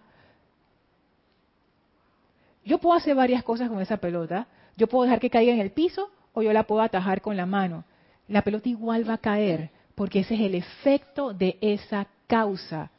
[2.64, 4.48] Yo puedo hacer varias cosas con esa pelota.
[4.76, 7.46] Yo puedo dejar que caiga en el piso o yo la puedo atajar con la
[7.46, 7.84] mano.
[8.28, 12.90] La pelota igual va a caer porque ese es el efecto de esa causa.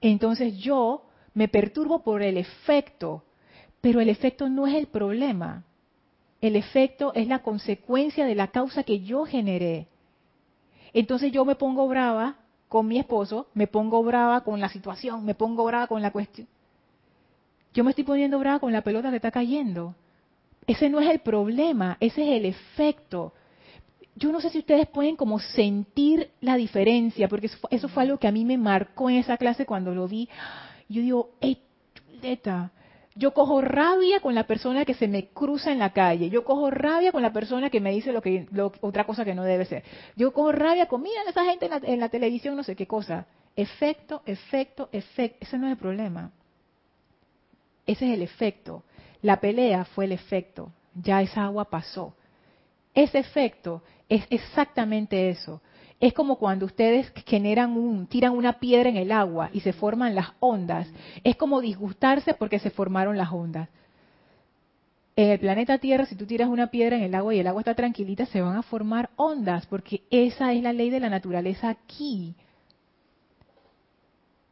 [0.00, 3.24] Entonces yo me perturbo por el efecto,
[3.80, 5.64] pero el efecto no es el problema.
[6.40, 9.88] El efecto es la consecuencia de la causa que yo generé.
[10.92, 12.36] Entonces yo me pongo brava
[12.68, 16.48] con mi esposo, me pongo brava con la situación, me pongo brava con la cuestión.
[17.74, 19.94] Yo me estoy poniendo brava con la pelota que está cayendo.
[20.66, 23.32] Ese no es el problema, ese es el efecto.
[24.18, 28.26] Yo no sé si ustedes pueden como sentir la diferencia, porque eso fue, algo que
[28.26, 30.28] a mí me marcó en esa clase cuando lo vi.
[30.88, 31.62] Yo digo, ¡ey,
[31.94, 32.72] chuleta!
[33.14, 36.30] Yo cojo rabia con la persona que se me cruza en la calle.
[36.30, 38.48] Yo cojo rabia con la persona que me dice lo que
[38.80, 39.84] otra cosa que no debe ser.
[40.16, 42.88] Yo cojo rabia con, mira, esa gente en la, en la televisión, no sé qué
[42.88, 43.26] cosa.
[43.54, 45.38] Efecto, efecto, efecto.
[45.40, 46.32] Ese no es el problema.
[47.86, 48.82] Ese es el efecto.
[49.22, 50.72] La pelea fue el efecto.
[50.94, 52.14] Ya esa agua pasó.
[52.94, 55.60] Ese efecto es exactamente eso.
[56.00, 60.14] Es como cuando ustedes generan un, tiran una piedra en el agua y se forman
[60.14, 60.88] las ondas.
[61.24, 63.68] Es como disgustarse porque se formaron las ondas.
[65.16, 67.62] En el planeta Tierra, si tú tiras una piedra en el agua y el agua
[67.62, 71.68] está tranquilita, se van a formar ondas, porque esa es la ley de la naturaleza
[71.68, 72.36] aquí.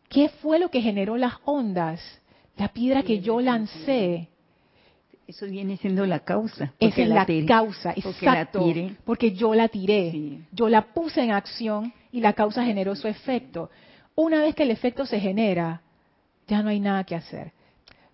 [0.08, 2.00] ¿Qué fue lo que generó las ondas?
[2.56, 4.28] La piedra que yo lancé.
[5.26, 6.72] Eso viene siendo la causa.
[6.78, 8.64] Esa es la, causa, exacto.
[9.04, 10.42] Porque, yo la tiré.
[10.52, 13.70] Yo la puse en acción y la causa generó su efecto.
[14.14, 15.82] Una vez que el efecto se genera,
[16.46, 17.52] ya no hay nada que hacer.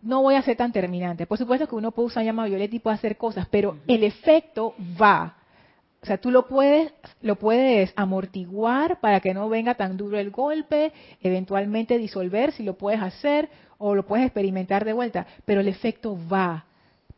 [0.00, 1.26] No voy a ser tan terminante.
[1.26, 4.74] Por supuesto que uno puede usar llama violeta y puede hacer cosas, pero el efecto
[5.00, 5.36] va.
[6.02, 10.30] O sea, tú lo puedes, lo puedes amortiguar para que no venga tan duro el
[10.30, 15.68] golpe, eventualmente disolver si lo puedes hacer, o lo puedes experimentar de vuelta, pero el
[15.68, 16.64] efecto va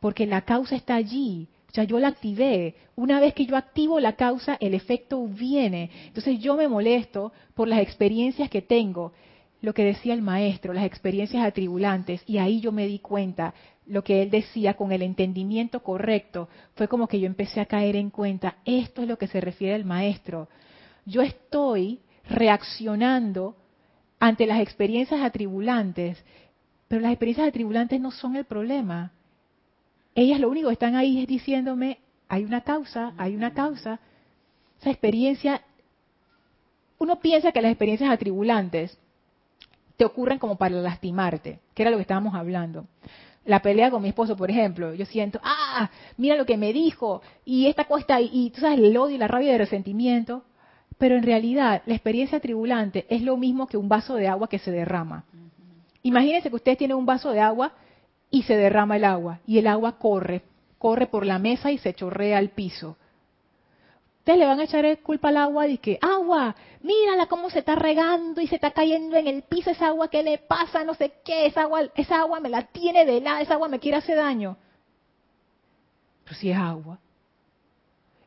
[0.05, 1.47] porque la causa está allí.
[1.67, 2.75] O sea, yo la activé.
[2.95, 5.89] Una vez que yo activo la causa, el efecto viene.
[6.05, 9.13] Entonces yo me molesto por las experiencias que tengo.
[9.61, 12.21] Lo que decía el maestro, las experiencias atribulantes.
[12.27, 13.55] Y ahí yo me di cuenta,
[13.87, 17.95] lo que él decía con el entendimiento correcto, fue como que yo empecé a caer
[17.95, 20.49] en cuenta, esto es lo que se refiere el maestro.
[21.07, 23.55] Yo estoy reaccionando
[24.19, 26.23] ante las experiencias atribulantes,
[26.87, 29.14] pero las experiencias atribulantes no son el problema
[30.15, 31.99] ellas lo único que están ahí es diciéndome,
[32.29, 33.99] hay una causa, hay una causa.
[34.79, 35.61] Esa experiencia,
[36.97, 38.97] uno piensa que las experiencias atribulantes
[39.97, 42.85] te ocurren como para lastimarte, que era lo que estábamos hablando.
[43.45, 47.21] La pelea con mi esposo, por ejemplo, yo siento, ah, mira lo que me dijo,
[47.43, 50.43] y esta cuesta, y, y tú sabes, el odio y la rabia y el resentimiento,
[50.97, 54.59] pero en realidad la experiencia atribulante es lo mismo que un vaso de agua que
[54.59, 55.25] se derrama.
[56.03, 57.73] Imagínense que ustedes tienen un vaso de agua
[58.35, 60.41] y se derrama el agua y el agua corre,
[60.77, 62.97] corre por la mesa y se chorrea al piso.
[64.19, 67.75] Ustedes le van a echar culpa al agua y que, agua, mírala cómo se está
[67.75, 70.83] regando y se está cayendo en el piso esa agua, ¿qué le pasa?
[70.83, 73.79] No sé qué, esa agua, esa agua me la tiene de lado, esa agua me
[73.79, 74.57] quiere hacer daño.
[76.25, 76.99] Pero si es agua.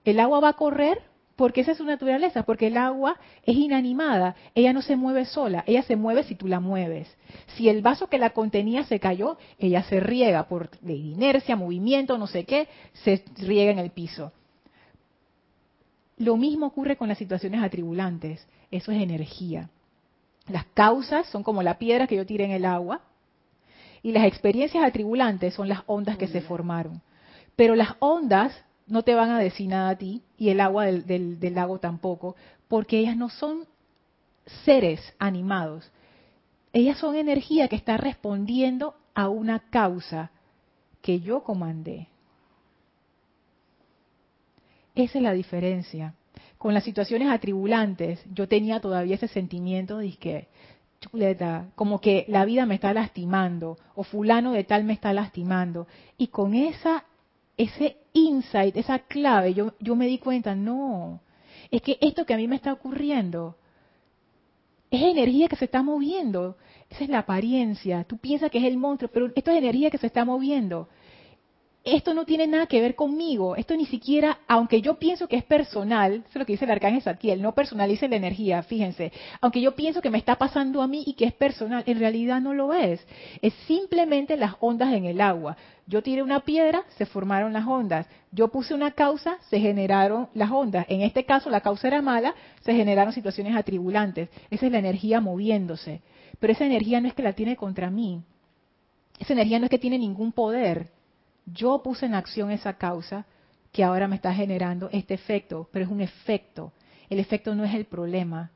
[0.07, 1.03] El agua va a correr
[1.39, 5.63] porque esa es su naturaleza, porque el agua es inanimada, ella no se mueve sola,
[5.69, 7.17] ella se mueve si tú la mueves.
[7.55, 12.27] Si el vaso que la contenía se cayó, ella se riega por inercia, movimiento, no
[12.27, 12.67] sé qué,
[13.05, 14.33] se riega en el piso.
[16.17, 19.71] Lo mismo ocurre con las situaciones atribulantes, eso es energía.
[20.49, 23.03] Las causas son como la piedra que yo tiré en el agua
[24.03, 27.01] y las experiencias atribulantes son las ondas que se formaron.
[27.55, 31.39] Pero las ondas no te van a decir nada a ti y el agua del,
[31.55, 32.37] lago tampoco,
[32.69, 33.67] porque ellas no son
[34.65, 35.91] seres animados.
[36.73, 40.31] Ellas son energía que está respondiendo a una causa
[41.03, 42.09] que yo comandé.
[44.95, 46.15] Esa es la diferencia.
[46.57, 50.49] Con las situaciones atribulantes, yo tenía todavía ese sentimiento de que,
[51.01, 55.87] chuleta, como que la vida me está lastimando, o fulano de tal me está lastimando.
[56.17, 57.05] Y con esa
[57.59, 61.21] ese insight, esa clave, yo, yo me di cuenta, no,
[61.71, 63.57] es que esto que a mí me está ocurriendo
[64.91, 66.57] Es energía que se está moviendo.
[66.89, 68.05] Esa es la apariencia.
[68.05, 70.89] Tú piensas que es el monstruo, pero esto es energía que se está moviendo
[71.85, 75.45] esto no tiene nada que ver conmigo, esto ni siquiera, aunque yo pienso que es
[75.45, 79.61] personal, eso es lo que dice el arcángel Satiel, no personalice la energía, fíjense, aunque
[79.61, 82.53] yo pienso que me está pasando a mí y que es personal, en realidad no
[82.53, 83.01] lo es,
[83.41, 85.57] es simplemente las ondas en el agua.
[85.87, 90.51] Yo tiré una piedra, se formaron las ondas, yo puse una causa, se generaron las
[90.51, 94.79] ondas, en este caso la causa era mala, se generaron situaciones atribulantes, esa es la
[94.79, 96.03] energía moviéndose,
[96.39, 98.21] pero esa energía no es que la tiene contra mí,
[99.19, 100.98] esa energía no es que tiene ningún poder,
[101.53, 103.27] yo puse en acción esa causa
[103.73, 106.73] que ahora me está generando este efecto, pero es un efecto.
[107.11, 108.51] El efecto no es el problema.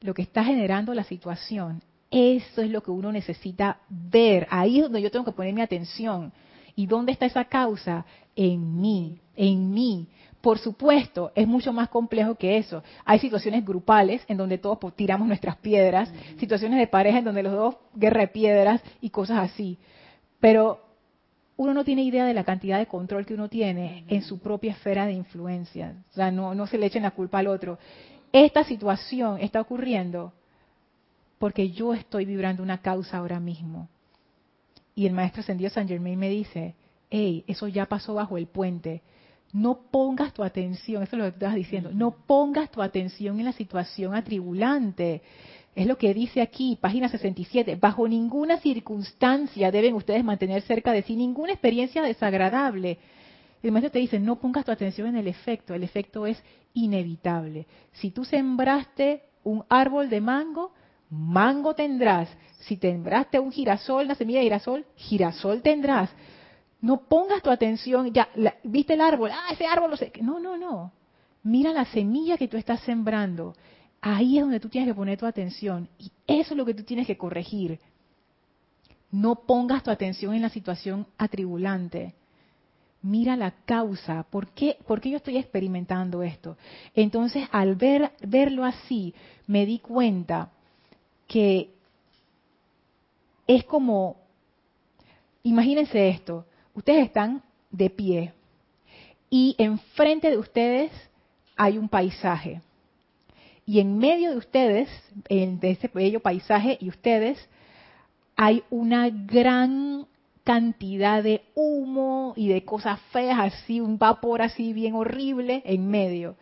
[0.00, 4.46] Lo que está generando la situación, eso es lo que uno necesita ver.
[4.50, 6.32] Ahí es donde yo tengo que poner mi atención.
[6.74, 8.06] ¿Y dónde está esa causa?
[8.34, 10.08] En mí, en mí.
[10.40, 12.82] Por supuesto, es mucho más complejo que eso.
[13.04, 17.52] Hay situaciones grupales en donde todos tiramos nuestras piedras, situaciones de pareja en donde los
[17.52, 19.78] dos guerra de piedras y cosas así.
[20.40, 20.80] Pero
[21.60, 24.72] uno no tiene idea de la cantidad de control que uno tiene en su propia
[24.72, 25.94] esfera de influencia.
[26.10, 27.78] O sea, no, no se le echen la culpa al otro.
[28.32, 30.32] Esta situación está ocurriendo
[31.38, 33.90] porque yo estoy vibrando una causa ahora mismo.
[34.94, 36.76] Y el maestro ascendido San Germain me dice,
[37.10, 39.02] hey, eso ya pasó bajo el puente.
[39.52, 43.38] No pongas tu atención, eso es lo que tú estás diciendo, no pongas tu atención
[43.38, 45.20] en la situación atribulante.
[45.74, 47.76] Es lo que dice aquí, página 67.
[47.76, 52.98] Bajo ninguna circunstancia deben ustedes mantener cerca de sí ninguna experiencia desagradable.
[53.62, 56.42] El maestro te dice, no pongas tu atención en el efecto, el efecto es
[56.74, 57.66] inevitable.
[57.92, 60.72] Si tú sembraste un árbol de mango,
[61.10, 62.28] mango tendrás.
[62.60, 66.10] Si sembraste un girasol, una semilla de girasol, girasol tendrás.
[66.80, 68.28] No pongas tu atención, ya,
[68.64, 70.10] viste el árbol, ah, ese árbol lo sé.
[70.22, 70.92] No, no, no.
[71.42, 73.54] Mira la semilla que tú estás sembrando
[74.00, 76.84] Ahí es donde tú tienes que poner tu atención y eso es lo que tú
[76.84, 77.78] tienes que corregir.
[79.10, 82.14] No pongas tu atención en la situación atribulante.
[83.02, 84.22] Mira la causa.
[84.30, 86.56] ¿Por qué, ¿Por qué yo estoy experimentando esto?
[86.94, 89.14] Entonces, al ver, verlo así,
[89.46, 90.50] me di cuenta
[91.26, 91.70] que
[93.46, 94.16] es como,
[95.42, 98.32] imagínense esto, ustedes están de pie
[99.28, 100.92] y enfrente de ustedes
[101.56, 102.62] hay un paisaje
[103.70, 104.88] y en medio de ustedes,
[105.28, 107.38] en, de ese bello paisaje y ustedes,
[108.34, 110.08] hay una gran
[110.42, 116.34] cantidad de humo y de cosas feas, así, un vapor así bien horrible en medio.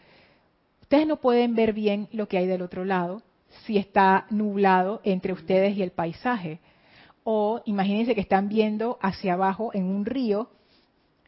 [0.80, 3.20] Ustedes no pueden ver bien lo que hay del otro lado
[3.66, 6.60] si está nublado entre ustedes y el paisaje.
[7.24, 10.48] O imagínense que están viendo hacia abajo en un río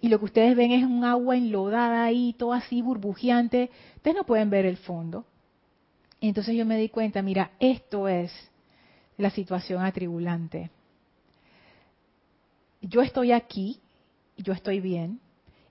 [0.00, 3.68] y lo que ustedes ven es un agua enlodada ahí, todo así burbujeante.
[3.96, 5.26] Ustedes no pueden ver el fondo.
[6.20, 8.32] Entonces yo me di cuenta, mira, esto es
[9.16, 10.70] la situación atribulante.
[12.82, 13.80] Yo estoy aquí,
[14.36, 15.20] yo estoy bien,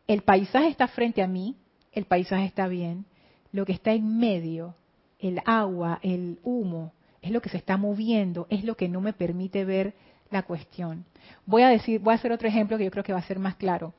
[0.07, 1.55] el paisaje está frente a mí,
[1.91, 3.05] el paisaje está bien,
[3.51, 4.75] lo que está en medio,
[5.19, 9.13] el agua, el humo, es lo que se está moviendo, es lo que no me
[9.13, 9.93] permite ver
[10.31, 11.05] la cuestión.
[11.45, 13.39] Voy a decir, voy a hacer otro ejemplo que yo creo que va a ser
[13.39, 13.93] más claro.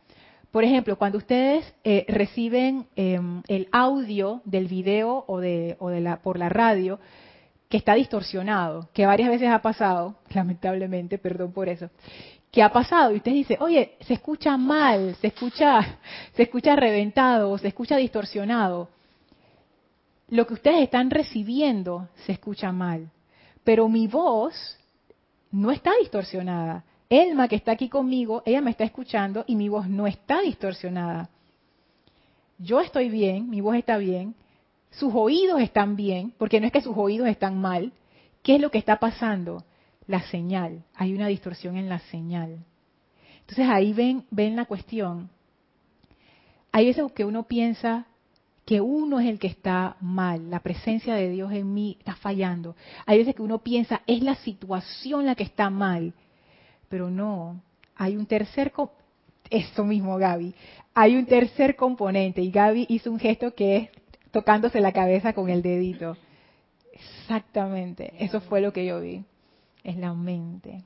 [0.50, 6.00] Por ejemplo, cuando ustedes eh, reciben em, el audio del video o, de, o de
[6.00, 6.98] la, por la radio
[7.68, 11.88] que está distorsionado, que varias veces ha pasado, lamentablemente, perdón por eso,
[12.50, 15.98] que ha pasado y usted dice, oye, se escucha mal, se escucha,
[16.34, 18.88] se escucha reventado, se escucha distorsionado.
[20.30, 23.08] Lo que ustedes están recibiendo se escucha mal,
[23.62, 24.78] pero mi voz
[25.52, 26.84] no está distorsionada.
[27.10, 31.28] Elma, que está aquí conmigo, ella me está escuchando y mi voz no está distorsionada.
[32.56, 34.36] Yo estoy bien, mi voz está bien,
[34.90, 37.92] sus oídos están bien, porque no es que sus oídos están mal.
[38.44, 39.64] ¿Qué es lo que está pasando?
[40.06, 40.84] La señal.
[40.94, 42.64] Hay una distorsión en la señal.
[43.40, 45.30] Entonces ahí ven, ven la cuestión.
[46.70, 48.06] Hay veces que uno piensa
[48.64, 52.76] que uno es el que está mal, la presencia de Dios en mí está fallando.
[53.04, 56.14] Hay veces que uno piensa, es la situación la que está mal
[56.90, 57.62] pero no,
[57.94, 58.72] hay un tercer,
[59.48, 60.52] esto mismo Gaby,
[60.92, 63.88] hay un tercer componente y Gaby hizo un gesto que es
[64.32, 66.16] tocándose la cabeza con el dedito.
[66.92, 69.24] Exactamente, eso fue lo que yo vi,
[69.84, 70.82] es la mente.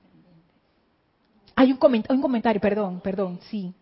[1.56, 1.78] Hay un,
[2.10, 3.72] un comentario, perdón, perdón, sí.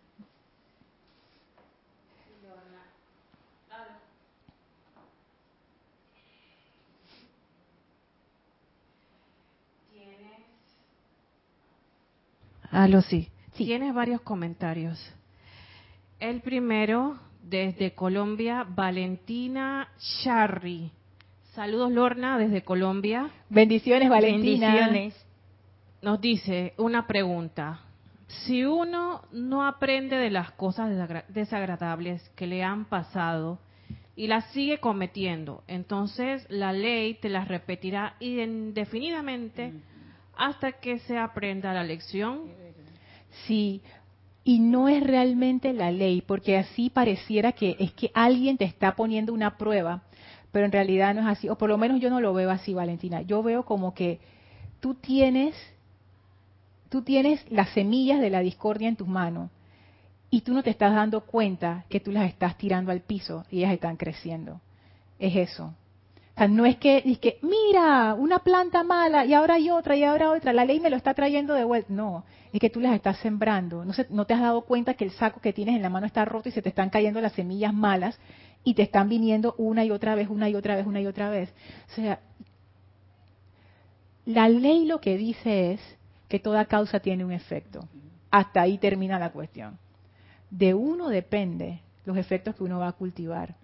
[12.73, 13.29] Ah, lo sí.
[13.55, 14.99] Tienes varios comentarios.
[16.18, 19.89] El primero, desde Colombia, Valentina
[20.23, 20.91] Charri.
[21.55, 23.29] Saludos Lorna desde Colombia.
[23.51, 24.75] Bendiciones Valentina.
[24.75, 25.27] Bendiciones.
[26.01, 27.81] Nos dice una pregunta.
[28.47, 33.59] Si uno no aprende de las cosas desagra- desagradables que le han pasado
[34.16, 39.75] y las sigue cometiendo, entonces la ley te las repetirá indefinidamente
[40.37, 42.62] hasta que se aprenda la lección.
[43.47, 43.83] Sí,
[44.45, 48.95] y no es realmente la ley, porque así pareciera que es que alguien te está
[48.95, 50.03] poniendo una prueba,
[50.51, 52.74] pero en realidad no es así, o por lo menos yo no lo veo así,
[52.74, 53.22] Valentina.
[53.22, 54.20] Yo veo como que
[54.80, 55.55] tú tienes
[56.89, 59.51] tú tienes las semillas de la discordia en tus manos
[60.28, 63.59] y tú no te estás dando cuenta que tú las estás tirando al piso y
[63.59, 64.61] ellas están creciendo.
[65.18, 65.74] Es eso.
[66.35, 69.97] O sea, no es que, es que, mira, una planta mala y ahora hay otra
[69.97, 71.93] y ahora otra, la ley me lo está trayendo de vuelta.
[71.93, 73.85] No, es que tú las estás sembrando.
[73.85, 76.07] No, se- no te has dado cuenta que el saco que tienes en la mano
[76.07, 78.18] está roto y se te están cayendo las semillas malas
[78.64, 81.28] y te están viniendo una y otra vez, una y otra vez, una y otra
[81.28, 81.53] vez.
[81.91, 82.20] O sea,
[84.24, 85.80] la ley lo que dice es
[86.28, 87.89] que toda causa tiene un efecto.
[88.30, 89.78] Hasta ahí termina la cuestión.
[90.51, 93.57] De uno depende los efectos que uno va a cultivar.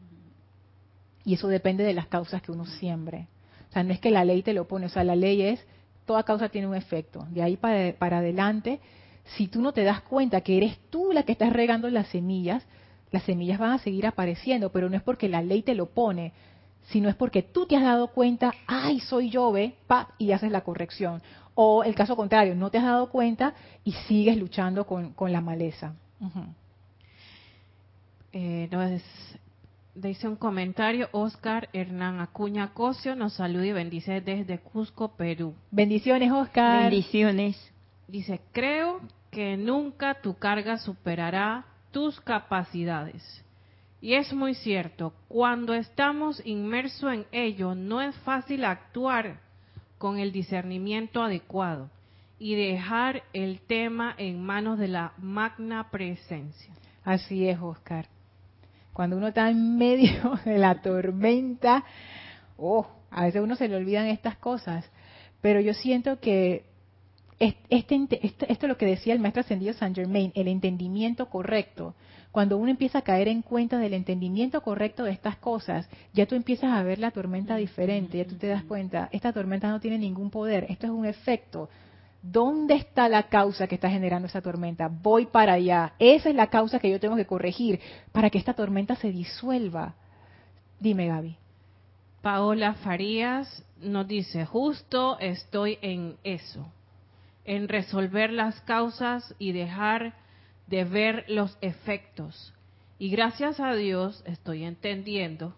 [1.29, 3.29] Y eso depende de las causas que uno siembre.
[3.68, 5.62] O sea, no es que la ley te lo pone, o sea, la ley es,
[6.07, 7.26] toda causa tiene un efecto.
[7.29, 8.81] De ahí para, para adelante,
[9.37, 12.64] si tú no te das cuenta que eres tú la que estás regando las semillas,
[13.11, 16.33] las semillas van a seguir apareciendo, pero no es porque la ley te lo pone,
[16.93, 20.51] sino es porque tú te has dado cuenta, ay, soy yo, ve, pa, y haces
[20.51, 21.20] la corrección.
[21.55, 23.53] O el caso contrario, no te has dado cuenta
[23.85, 25.93] y sigues luchando con, con la maleza.
[26.22, 26.41] Ujú.
[28.33, 28.99] Eh, nos
[30.01, 35.55] dice un comentario, Oscar Hernán Acuña Cosio nos saluda y bendice desde Cusco, Perú.
[35.71, 36.83] Bendiciones, Oscar.
[36.83, 37.73] Bendiciones.
[38.07, 43.45] Dice, creo que nunca tu carga superará tus capacidades.
[44.01, 49.41] Y es muy cierto, cuando estamos inmersos en ello, no es fácil actuar
[49.99, 51.91] con el discernimiento adecuado
[52.39, 56.73] y dejar el tema en manos de la magna presencia.
[57.05, 58.07] Así es, Oscar.
[58.99, 61.85] Cuando uno está en medio de la tormenta,
[62.57, 64.91] oh, a veces uno se le olvidan estas cosas.
[65.41, 66.65] Pero yo siento que
[67.39, 71.95] este- esto es lo que decía el maestro ascendido Saint Germain, el entendimiento correcto.
[72.33, 76.35] Cuando uno empieza a caer en cuenta del entendimiento correcto de estas cosas, ya tú
[76.35, 79.99] empiezas a ver la tormenta diferente, ya tú te das cuenta, esta tormenta no tiene
[79.99, 81.69] ningún poder, esto es un efecto.
[82.23, 84.89] ¿Dónde está la causa que está generando esa tormenta?
[84.89, 85.95] Voy para allá.
[85.99, 87.81] Esa es la causa que yo tengo que corregir
[88.12, 89.95] para que esta tormenta se disuelva.
[90.81, 91.37] Dime, Gaby.
[92.23, 96.66] Paola Farías nos dice, justo estoy en eso,
[97.45, 100.14] en resolver las causas y dejar
[100.66, 102.53] de ver los efectos.
[102.99, 105.55] Y gracias a Dios estoy entendiendo,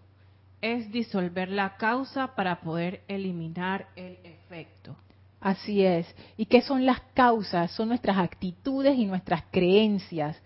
[0.61, 4.95] es disolver la causa para poder eliminar el efecto.
[5.41, 6.07] Así es.
[6.37, 7.71] ¿Y qué son las causas?
[7.71, 10.37] Son nuestras actitudes y nuestras creencias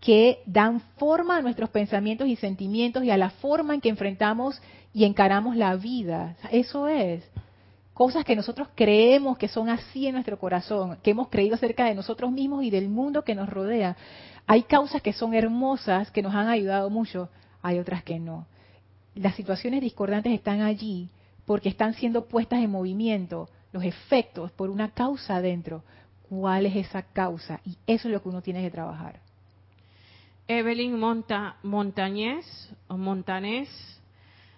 [0.00, 4.60] que dan forma a nuestros pensamientos y sentimientos y a la forma en que enfrentamos
[4.94, 6.36] y encaramos la vida.
[6.50, 7.22] Eso es.
[7.92, 11.94] Cosas que nosotros creemos que son así en nuestro corazón, que hemos creído acerca de
[11.94, 13.94] nosotros mismos y del mundo que nos rodea.
[14.46, 17.28] Hay causas que son hermosas, que nos han ayudado mucho,
[17.60, 18.46] hay otras que no.
[19.14, 21.10] Las situaciones discordantes están allí
[21.44, 25.82] porque están siendo puestas en movimiento los efectos por una causa adentro.
[26.28, 27.60] ¿Cuál es esa causa?
[27.64, 29.20] Y eso es lo que uno tiene que trabajar.
[30.46, 32.44] Evelyn Monta Montañez
[32.88, 33.68] Montanés,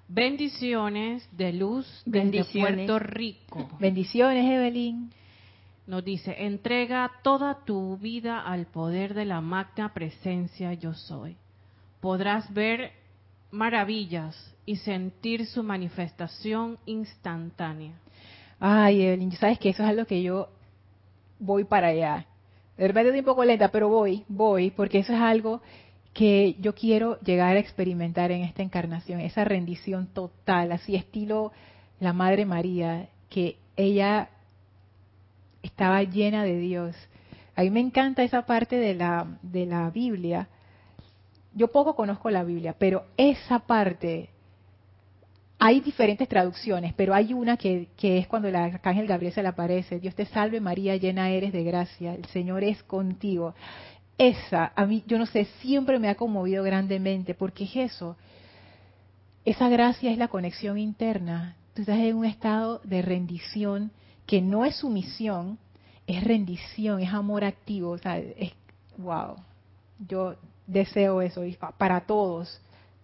[0.09, 2.45] bendiciones de luz desde.
[2.45, 3.69] Puerto Rico.
[3.79, 5.11] Bendiciones, Evelyn.
[5.87, 11.37] Nos dice, entrega toda tu vida al poder de la magna presencia yo soy.
[12.01, 12.93] Podrás ver
[13.51, 17.93] maravillas y sentir su manifestación instantánea.
[18.65, 20.49] Ay, Evelyn, sabes que eso es algo que yo
[21.41, 22.27] voy para allá.
[22.77, 25.61] De repente estoy un poco lenta, pero voy, voy, porque eso es algo
[26.15, 31.51] que yo quiero llegar a experimentar en esta encarnación, esa rendición total, así estilo
[31.99, 34.29] la Madre María, que ella
[35.65, 36.95] estaba llena de Dios.
[37.57, 40.47] A mí me encanta esa parte de la, de la Biblia.
[41.53, 44.31] Yo poco conozco la Biblia, pero esa parte,
[45.65, 50.01] hay diferentes traducciones, pero hay una que, es cuando el arcángel Gabriel se le aparece,
[50.01, 53.55] Dios te salve María, llena eres de gracia, el Señor es contigo.
[54.19, 58.17] Esa, a mí, yo no sé, siempre me ha conmovido grandemente, porque es eso,
[59.45, 61.55] esa gracia es la conexión interna.
[61.75, 63.93] Tú estás en un estado de rendición
[64.27, 65.59] que no es sumisión,
[66.09, 67.91] es rendición, es amor activo.
[67.91, 68.53] O sea, es,
[68.99, 69.37] wow.
[70.09, 70.35] Yo
[70.67, 71.43] deseo eso
[71.79, 72.61] para todos,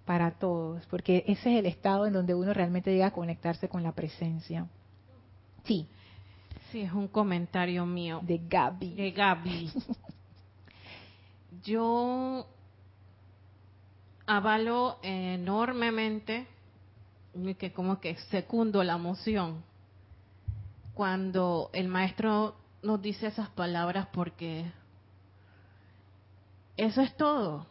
[0.09, 3.83] para todos, porque ese es el estado en donde uno realmente llega a conectarse con
[3.83, 4.67] la presencia.
[5.65, 5.87] Sí.
[6.73, 8.21] Sí, es un comentario mío.
[8.23, 8.95] De Gaby.
[8.95, 9.71] De Gaby.
[11.63, 12.47] Yo
[14.25, 16.47] avalo enormemente,
[17.59, 19.63] que como que secundo la moción,
[20.95, 24.73] cuando el maestro nos dice esas palabras porque
[26.79, 27.67] eso es todo.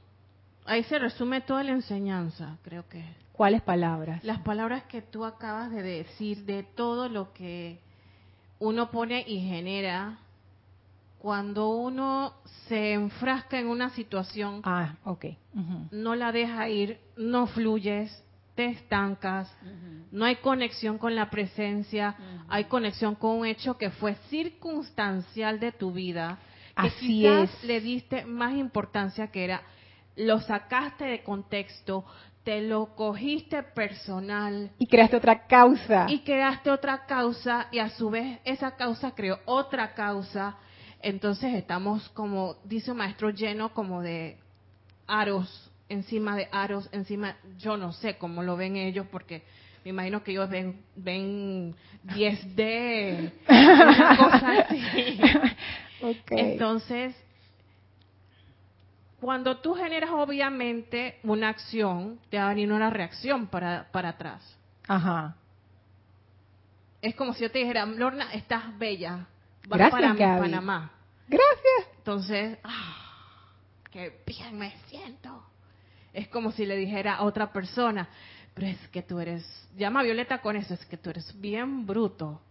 [0.67, 3.03] Ahí se resume toda la enseñanza, creo que.
[3.31, 4.23] ¿Cuáles palabras?
[4.23, 7.79] Las palabras que tú acabas de decir, de todo lo que
[8.59, 10.17] uno pone y genera
[11.19, 12.33] cuando uno
[12.67, 15.37] se enfrasca en una situación, ah, okay.
[15.91, 18.23] no la deja ir, no fluyes,
[18.55, 19.51] te estancas,
[20.11, 22.15] no hay conexión con la presencia,
[22.47, 26.39] hay conexión con un hecho que fue circunstancial de tu vida,
[26.75, 27.63] que Así quizás es.
[27.63, 29.61] le diste más importancia que era,
[30.17, 32.03] lo sacaste de contexto,
[32.43, 36.05] te lo cogiste personal, Y creaste otra causa.
[36.09, 40.57] y creaste otra causa y a su vez esa causa creó otra causa.
[41.01, 44.37] Entonces estamos como, dice un maestro, lleno como de
[45.07, 49.43] aros, encima de aros, encima, yo no sé cómo lo ven ellos porque
[49.83, 55.19] me imagino que ellos ven, ven 10D, una cosa así.
[56.29, 57.15] Entonces,
[59.19, 64.57] cuando tú generas obviamente una acción, te va a venir una reacción para, para atrás.
[64.87, 65.35] Ajá.
[67.01, 69.27] Es como si yo te dijera, Lorna, estás bella.
[69.67, 70.41] Vas Gracias, para Gaby.
[70.41, 70.91] Panamá.
[71.27, 71.97] Gracias.
[71.97, 72.95] Entonces, ah,
[73.91, 75.43] qué bien me siento.
[76.13, 78.07] Es como si le dijera a otra persona,
[78.53, 79.45] pero es que tú eres,
[79.75, 82.41] llama a Violeta con eso, es que tú eres bien bruto.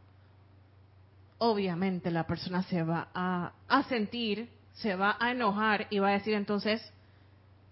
[1.39, 6.13] Obviamente la persona se va a, a sentir, se va a enojar y va a
[6.13, 6.93] decir entonces,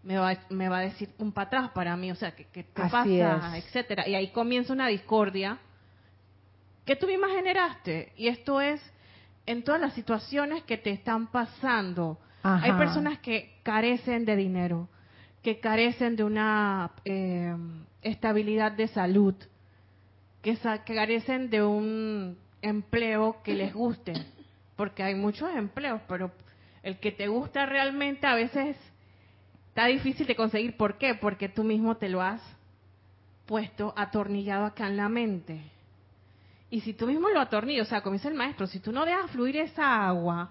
[0.02, 2.62] me va, me va a decir un para atrás para mí, o sea, ¿qué, qué
[2.64, 3.56] te Así pasa?
[3.56, 3.64] es.
[3.64, 4.06] Etcétera.
[4.08, 5.58] Y ahí comienza una discordia
[6.84, 8.12] que tú misma generaste.
[8.16, 8.80] Y esto es
[9.46, 12.18] en todas las situaciones que te están pasando.
[12.42, 12.64] Ajá.
[12.66, 14.88] Hay personas que carecen de dinero,
[15.42, 17.54] que carecen de una eh,
[18.02, 19.34] estabilidad de salud,
[20.42, 24.12] que, sa- que carecen de un empleo que les guste,
[24.76, 26.30] porque hay muchos empleos, pero
[26.84, 28.76] el que te gusta realmente a veces
[29.68, 30.76] está difícil de conseguir.
[30.76, 31.14] ¿Por qué?
[31.14, 32.42] Porque tú mismo te lo has
[33.46, 35.60] puesto atornillado acá en la mente.
[36.70, 39.04] Y si tú mismo lo atornillas, o sea, como dice el maestro, si tú no
[39.04, 40.50] dejas fluir esa agua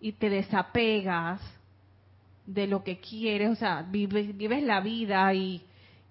[0.00, 1.40] y te desapegas
[2.46, 5.62] de lo que quieres, o sea, vives, vives la vida y,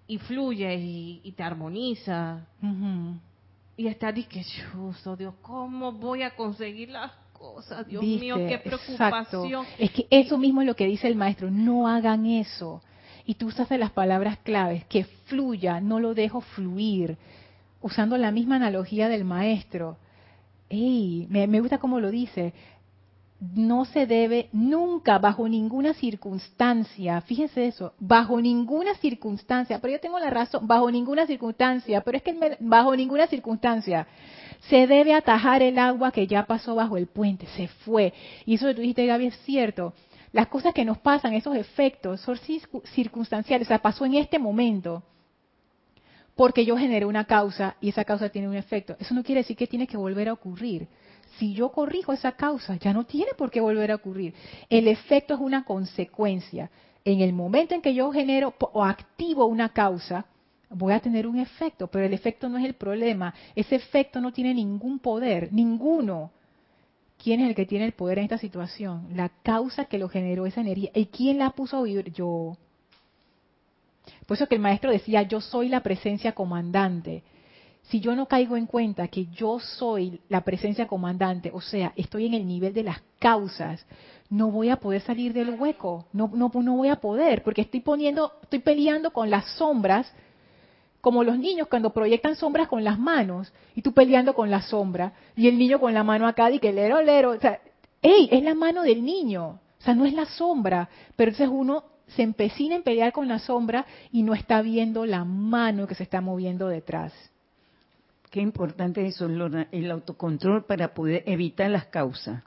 [0.07, 3.19] y fluyes y, y te armonizas Ujú.
[3.75, 7.87] y estás que chuzo, Dios, ¿cómo voy a conseguir las cosas?
[7.87, 8.19] Dios ¿Viste?
[8.19, 8.79] mío, qué Exacto.
[8.87, 9.65] preocupación.
[9.77, 12.81] Es que eso mismo es lo que dice el maestro, no hagan eso.
[13.25, 17.17] Y tú usas las palabras claves, que fluya, no lo dejo fluir.
[17.81, 19.97] Usando la misma analogía del maestro.
[20.69, 22.53] Ey, me, me gusta cómo lo dice.
[23.39, 30.17] No se debe nunca, bajo ninguna circunstancia, fíjense eso, bajo ninguna circunstancia, pero yo tengo
[30.17, 34.07] la razón, bajo ninguna circunstancia, pero es que bajo ninguna circunstancia
[34.69, 38.11] se debe atajar el agua que ya pasó bajo el puente, se fue.
[38.45, 39.93] Y eso que tú dijiste, Gaby, es cierto.
[40.31, 44.39] Las cosas que nos pasan, esos efectos, son circu- circunstanciales, o sea, pasó en este
[44.39, 45.03] momento
[46.35, 48.95] porque yo generé una causa y esa causa tiene un efecto.
[48.99, 50.87] Eso no quiere decir que tiene que volver a ocurrir.
[51.37, 54.33] Si yo corrijo esa causa, ya no tiene por qué volver a ocurrir.
[54.69, 56.69] El efecto es una consecuencia.
[57.05, 60.25] En el momento en que yo genero o activo una causa,
[60.69, 63.33] voy a tener un efecto, pero el efecto no es el problema.
[63.55, 66.31] Ese efecto no tiene ningún poder, ninguno.
[67.21, 69.07] ¿Quién es el que tiene el poder en esta situación?
[69.15, 70.91] La causa que lo generó esa energía.
[70.93, 72.11] ¿Y quién la puso a vivir?
[72.13, 72.57] Yo.
[74.25, 77.23] Por eso que el maestro decía, yo soy la presencia comandante.
[77.89, 82.25] Si yo no caigo en cuenta que yo soy la presencia comandante, o sea, estoy
[82.25, 83.85] en el nivel de las causas,
[84.29, 88.33] no voy a poder salir del hueco, no, no, voy a poder, porque estoy poniendo,
[88.43, 90.11] estoy peleando con las sombras,
[90.99, 95.13] como los niños cuando proyectan sombras con las manos, y tú peleando con la sombra,
[95.37, 97.61] y el niño con la mano acá, y que lero, lero, o sea,
[98.01, 98.27] ¡ey!
[98.29, 102.23] Es la mano del niño, o sea, no es la sombra, pero entonces uno se
[102.23, 106.19] empecina en pelear con la sombra y no está viendo la mano que se está
[106.19, 107.13] moviendo detrás.
[108.37, 112.43] Qué importante eso, Lorna, el autocontrol para poder evitar las causas.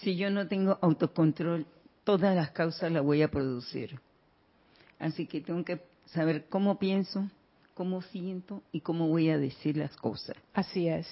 [0.00, 1.66] Si yo no tengo autocontrol,
[2.02, 4.00] todas las causas las voy a producir.
[4.98, 7.30] Así que tengo que saber cómo pienso,
[7.74, 10.34] cómo siento y cómo voy a decir las cosas.
[10.52, 11.06] Así es.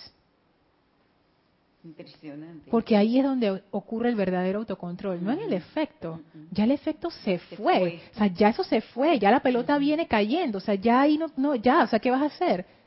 [1.85, 2.69] Impresionante.
[2.73, 6.21] Porque ahí es donde ocurre el verdadero autocontrol, no en el efecto.
[6.51, 7.79] Ya el efecto se, Se fue.
[7.79, 8.01] fue.
[8.15, 11.17] O sea, ya eso se fue, ya la pelota viene cayendo, o sea, ya ahí
[11.17, 12.80] no, no, ya, o sea, ¿qué vas a hacer?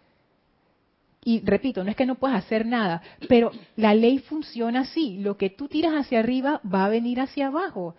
[1.25, 5.19] Y repito, no es que no puedas hacer nada, pero la ley funciona así.
[5.19, 7.95] Lo que tú tiras hacia arriba va a venir hacia abajo.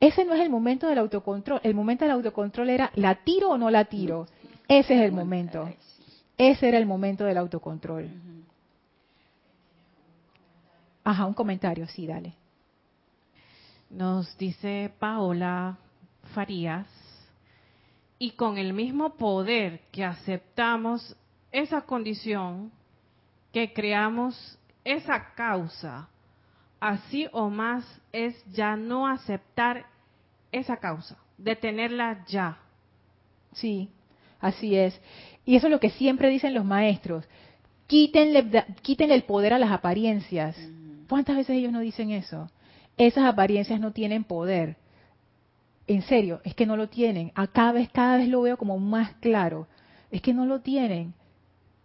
[0.00, 1.60] Ese no es el momento del autocontrol.
[1.62, 4.26] El momento del autocontrol era, ¿la tiro o no la tiro?
[4.66, 5.70] Ese es el momento.
[6.38, 8.08] Ese era el momento del autocontrol.
[11.04, 12.34] Ajá, un comentario, sí, dale.
[13.90, 15.76] Nos dice Paola
[16.34, 16.86] Farías,
[18.18, 21.14] y con el mismo poder que aceptamos
[21.54, 22.72] esa condición,
[23.52, 26.08] que creamos esa causa,
[26.80, 29.86] así o más es ya no aceptar
[30.50, 32.58] esa causa, detenerla ya.
[33.52, 33.88] Sí,
[34.40, 35.00] así es.
[35.46, 37.24] Y eso es lo que siempre dicen los maestros.
[37.86, 40.56] Quítenle, quítenle el poder a las apariencias.
[41.08, 42.50] ¿Cuántas veces ellos no dicen eso?
[42.96, 44.76] Esas apariencias no tienen poder.
[45.86, 47.30] En serio, es que no lo tienen.
[47.36, 49.68] A cada vez, cada vez lo veo como más claro.
[50.10, 51.14] Es que no lo tienen.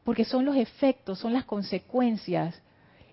[0.10, 2.60] Porque son los efectos, son las consecuencias.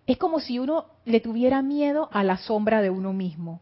[0.06, 3.60] Es como si uno le tuviera miedo a la sombra de uno mismo.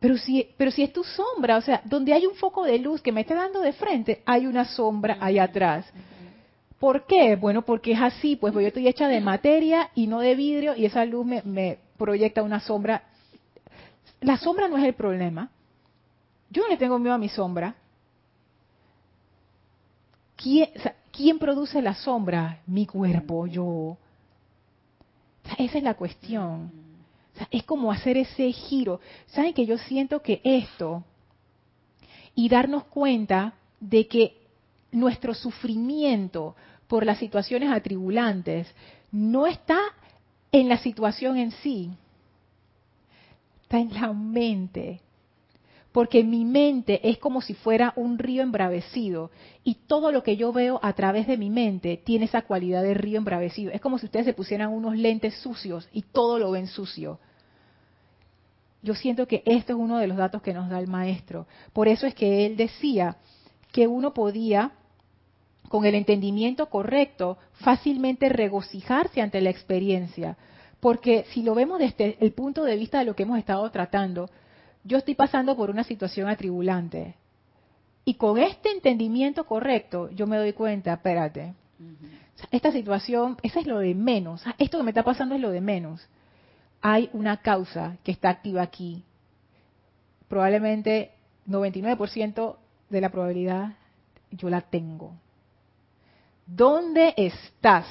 [0.00, 3.02] Pero si, pero si es tu sombra, o sea, donde hay un foco de luz
[3.02, 5.84] que me esté dando de frente, hay una sombra ahí atrás.
[6.78, 7.36] ¿Por qué?
[7.36, 10.86] Bueno, porque es así, pues yo estoy hecha de materia y no de vidrio y
[10.86, 13.02] esa luz me, me proyecta una sombra.
[14.22, 15.50] La sombra no es el problema.
[16.48, 17.74] Yo no le tengo miedo a mi sombra.
[20.36, 22.60] ¿Quién, o sea, ¿quién produce la sombra?
[22.66, 23.96] Mi cuerpo, yo.
[25.58, 26.72] Esa es la cuestión.
[27.50, 29.00] Es como hacer ese giro.
[29.26, 31.04] ¿Saben que yo siento que esto
[32.34, 34.36] y darnos cuenta de que
[34.92, 36.56] nuestro sufrimiento
[36.86, 38.72] por las situaciones atribulantes
[39.10, 39.78] no está
[40.52, 41.90] en la situación en sí,
[43.62, 45.00] está en la mente.
[45.94, 49.30] Porque mi mente es como si fuera un río embravecido
[49.62, 52.94] y todo lo que yo veo a través de mi mente tiene esa cualidad de
[52.94, 53.70] río embravecido.
[53.70, 57.20] Es como si ustedes se pusieran unos lentes sucios y todo lo ven sucio.
[58.82, 61.46] Yo siento que esto es uno de los datos que nos da el maestro.
[61.72, 63.18] Por eso es que él decía
[63.70, 64.72] que uno podía,
[65.68, 70.36] con el entendimiento correcto, fácilmente regocijarse ante la experiencia.
[70.80, 74.28] Porque si lo vemos desde el punto de vista de lo que hemos estado tratando,
[74.84, 77.14] yo estoy pasando por una situación atribulante.
[78.04, 81.54] Y con este entendimiento correcto, yo me doy cuenta, espérate,
[82.50, 85.62] esta situación, eso es lo de menos, esto que me está pasando es lo de
[85.62, 86.06] menos.
[86.82, 89.02] Hay una causa que está activa aquí.
[90.28, 91.12] Probablemente
[91.48, 92.56] 99%
[92.90, 93.74] de la probabilidad
[94.30, 95.14] yo la tengo.
[96.46, 97.86] ¿Dónde estás?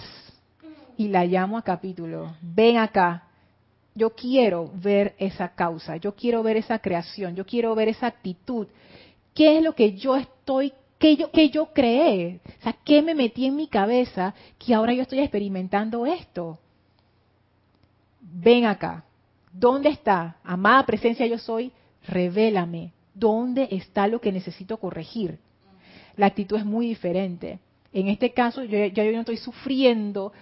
[0.95, 2.35] Y la llamo a capítulo.
[2.41, 3.23] Ven acá.
[3.95, 8.67] Yo quiero ver esa causa, yo quiero ver esa creación, yo quiero ver esa actitud.
[9.33, 12.39] ¿Qué es lo que yo estoy, que yo, que yo creé?
[12.59, 16.59] O sea, ¿qué me metí en mi cabeza que ahora yo estoy experimentando esto?
[18.19, 19.03] Ven acá.
[19.51, 20.37] ¿Dónde está?
[20.43, 21.71] Amada presencia yo soy,
[22.07, 22.91] revélame.
[23.13, 25.37] ¿Dónde está lo que necesito corregir?
[26.15, 27.59] La actitud es muy diferente.
[27.93, 30.33] En este caso, yo, yo no estoy sufriendo,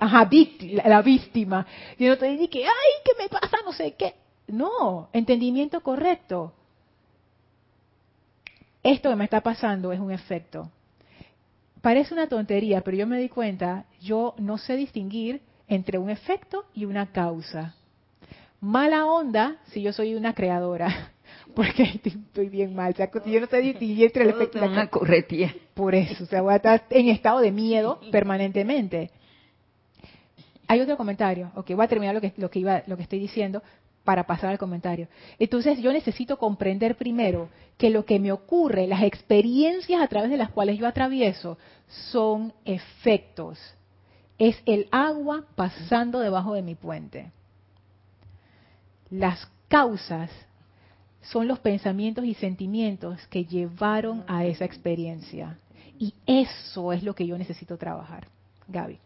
[0.00, 1.64] ajá, vícti- la, víctima.
[1.98, 3.58] Yo no estoy que, ay, ¿qué me pasa?
[3.64, 4.14] No sé qué.
[4.48, 6.52] No, entendimiento correcto.
[8.82, 10.68] Esto que me está pasando es un efecto.
[11.80, 16.64] Parece una tontería, pero yo me di cuenta, yo no sé distinguir entre un efecto
[16.74, 17.74] y una causa.
[18.60, 21.12] Mala onda si yo soy una creadora,
[21.54, 22.92] porque estoy bien mal.
[22.92, 24.90] O sea, yo no sé distinguir entre el efecto y te la van a causa.
[24.90, 25.54] corretear.
[25.74, 29.10] Por eso, o sea, voy a estar en estado de miedo permanentemente.
[30.66, 31.50] Hay otro comentario.
[31.56, 33.62] Ok, voy a terminar lo que, lo que, iba, lo que estoy diciendo
[34.04, 35.08] para pasar al comentario.
[35.38, 40.36] Entonces, yo necesito comprender primero que lo que me ocurre, las experiencias a través de
[40.36, 43.58] las cuales yo atravieso, son efectos.
[44.38, 47.30] Es el agua pasando debajo de mi puente.
[49.10, 50.30] Las causas
[51.22, 55.58] son los pensamientos y sentimientos que llevaron a esa experiencia.
[55.98, 58.26] Y eso es lo que yo necesito trabajar.
[58.68, 58.98] Gaby.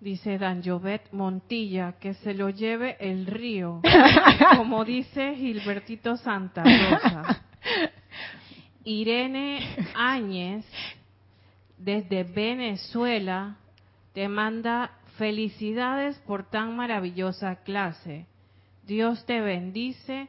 [0.00, 3.80] Dice Dan Jovet Montilla, que se lo lleve el río,
[4.56, 7.42] como dice Gilbertito Santa Rosa.
[8.84, 9.60] Irene
[9.94, 10.64] Áñez,
[11.78, 13.56] desde Venezuela,
[14.12, 18.26] te manda felicidades por tan maravillosa clase.
[18.86, 20.28] Dios te bendice,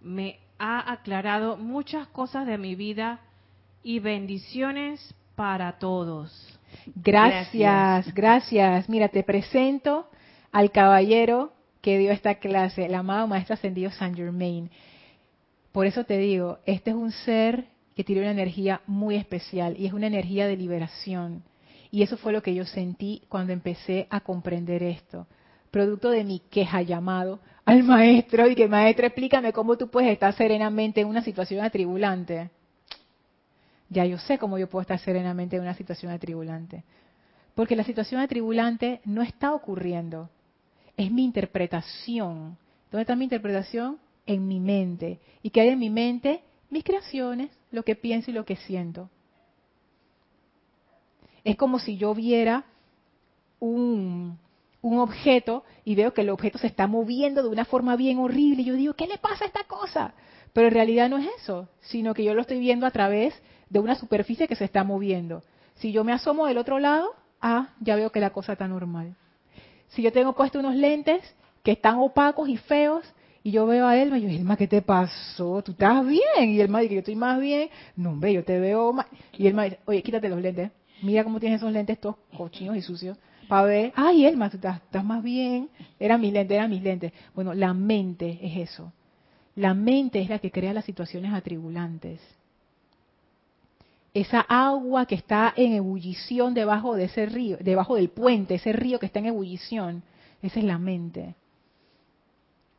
[0.00, 3.20] me ha aclarado muchas cosas de mi vida
[3.82, 6.58] y bendiciones para todos.
[6.96, 8.88] Gracias, gracias.
[8.88, 10.08] Mira, te presento
[10.52, 14.70] al caballero que dio esta clase, el amado Maestro Ascendido Saint Germain.
[15.72, 19.86] Por eso te digo, este es un ser que tiene una energía muy especial y
[19.86, 21.42] es una energía de liberación.
[21.90, 25.26] Y eso fue lo que yo sentí cuando empecé a comprender esto.
[25.70, 30.32] Producto de mi queja llamado al maestro y que maestro explícame cómo tú puedes estar
[30.32, 32.48] serenamente en una situación atribulante.
[33.90, 36.82] Ya yo sé cómo yo puedo estar serenamente en una situación atribulante.
[37.54, 40.30] Porque la situación atribulante no está ocurriendo.
[40.96, 42.56] Es mi interpretación.
[42.90, 43.98] ¿Dónde está mi interpretación?
[44.24, 45.20] En mi mente.
[45.42, 46.40] ¿Y qué hay en mi mente?
[46.70, 49.10] Mis creaciones, lo que pienso y lo que siento.
[51.44, 52.64] Es como si yo viera
[53.60, 54.38] un,
[54.80, 58.62] un objeto y veo que el objeto se está moviendo de una forma bien horrible
[58.62, 60.14] y yo digo, ¿qué le pasa a esta cosa?
[60.52, 63.34] Pero en realidad no es eso, sino que yo lo estoy viendo a través
[63.70, 65.42] de una superficie que se está moviendo.
[65.76, 69.14] Si yo me asomo del otro lado, ah, ya veo que la cosa está normal.
[69.88, 71.22] Si yo tengo puesto unos lentes
[71.62, 73.04] que están opacos y feos,
[73.42, 75.62] y yo veo a Elma y yo, Elma, ¿qué te pasó?
[75.62, 76.50] ¿Tú estás bien?
[76.50, 77.70] Y Elma dice, yo estoy más bien.
[77.96, 79.06] No, hombre, yo te veo mal.
[79.32, 80.70] Y Elma dice, oye, quítate los lentes.
[81.02, 83.16] Mira cómo tienes esos lentes todos cochinos y sucios.
[83.48, 85.70] Para ver, ay, Elma, estás, estás más bien.
[85.98, 87.12] Eran mis lentes, eran mis lentes.
[87.34, 88.92] Bueno, la mente es eso.
[89.54, 92.20] La mente es la que crea las situaciones atribulantes
[94.14, 98.98] esa agua que está en ebullición debajo de ese río, debajo del puente, ese río
[98.98, 100.02] que está en ebullición,
[100.42, 101.34] esa es la mente.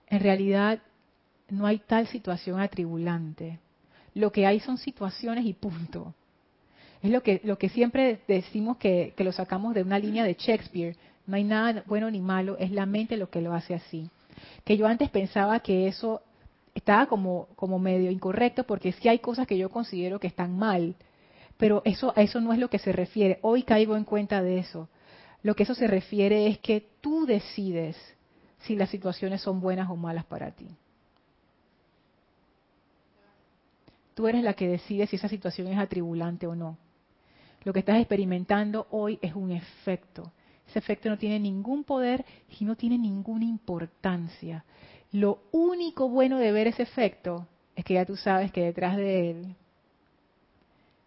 [0.07, 0.82] En realidad
[1.49, 3.59] no hay tal situación atribulante.
[4.13, 6.13] Lo que hay son situaciones y punto.
[7.01, 10.95] Es lo que, lo que siempre decimos que, lo sacamos de una línea de Shakespeare.
[11.27, 14.09] No hay nada bueno ni malo, es la mente lo que lo hace así.
[14.65, 16.21] Que yo antes pensaba que eso
[16.75, 20.95] estaba como, como medio incorrecto porque sí hay cosas que yo considero que están mal
[21.59, 23.37] pero eso, a eso no es lo que se refiere.
[23.41, 24.87] Hoy caigo en cuenta de eso.
[25.43, 27.97] Lo que eso se refiere es que tú decides
[28.59, 30.69] si las situaciones son buenas o malas para ti.
[34.13, 36.77] Tú eres la que decide si esa situación es atribulante o no.
[37.64, 40.32] Lo que estás experimentando hoy es un efecto.
[40.68, 42.26] Ese efecto no tiene ningún poder
[42.60, 44.64] y no tiene ninguna importancia.
[45.12, 49.32] Lo único bueno de ver ese efecto es que ya tú sabes que detrás de
[49.32, 49.55] él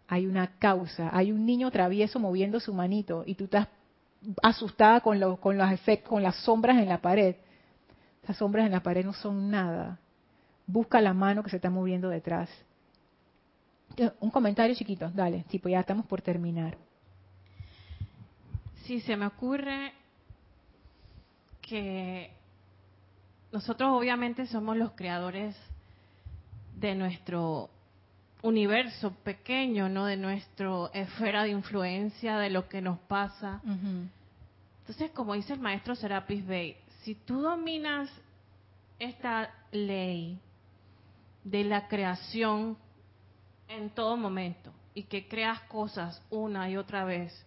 [0.07, 3.67] hay una causa, hay un niño travieso moviendo su manito y tú estás
[4.41, 7.35] asustada con, con los efectos, con las sombras en la pared.
[8.23, 9.99] Esas sombras en la pared no son nada.
[10.67, 12.49] Busca la mano que se está moviendo detrás.
[13.97, 16.77] Eh, un comentario chiquito, dale, tipo ya estamos por terminar.
[18.85, 19.93] Sí, se me ocurre
[21.61, 22.31] que
[23.51, 25.55] nosotros obviamente somos los creadores
[26.79, 27.69] de nuestro
[28.41, 30.05] universo pequeño, ¿no?
[30.05, 33.61] De nuestra esfera de influencia, de lo que nos pasa.
[34.81, 38.09] Entonces, como dice el maestro Serapis Bey, si tú dominas
[38.99, 40.37] esta ley
[41.43, 42.77] de la creación
[43.67, 47.45] en todo momento y que creas cosas una y otra vez,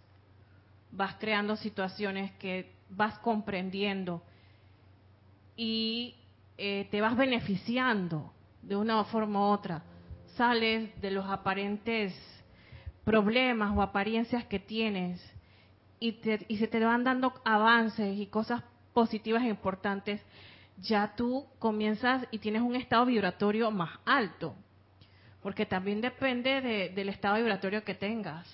[0.91, 4.23] vas creando situaciones que vas comprendiendo
[5.57, 6.15] y
[6.59, 9.83] eh, te vas beneficiando de una forma u otra
[10.37, 12.15] sales de los aparentes
[13.05, 15.21] problemas o apariencias que tienes
[15.99, 18.63] y, se te van dando avances y cosas
[18.93, 20.21] positivas e importantes,
[20.79, 24.55] ya tú comienzas y tienes un estado vibratorio más alto.
[25.47, 28.45] Porque también depende del estado vibratorio que tengas.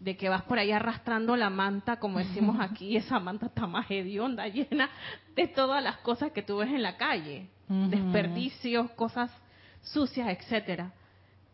[0.00, 3.88] De que vas por ahí arrastrando la manta, como decimos aquí, esa manta está más
[3.88, 4.90] hedionda, llena
[5.36, 7.46] de todas las cosas que tú ves en la calle.
[7.68, 9.30] Desperdicios, cosas
[9.80, 10.90] sucias, etcétera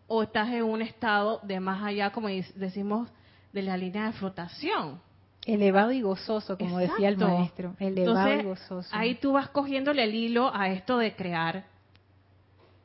[0.06, 3.10] o estás en un estado de más allá, como decimos,
[3.52, 4.98] de la línea de flotación.
[5.44, 7.76] Elevado y gozoso, como decía el maestro.
[7.78, 8.88] Elevado y gozoso.
[8.92, 11.73] Ahí tú vas cogiéndole el hilo a esto de crear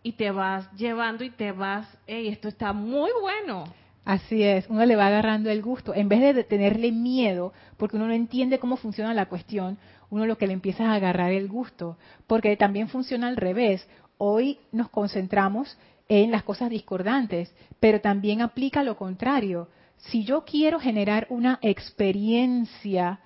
[0.04, 3.66] y te vas llevando y te vas, hey, esto está muy bueno.
[4.06, 5.94] Así es, uno le va agarrando el gusto.
[5.94, 9.78] En vez de tenerle miedo, porque uno no entiende cómo funciona la cuestión,
[10.10, 13.88] uno lo que le empieza a agarrar el gusto, porque también funciona al revés.
[14.18, 15.78] Hoy nos concentramos
[16.08, 19.70] en las cosas discordantes, pero también aplica lo contrario.
[19.98, 23.20] Si yo quiero generar una experiencia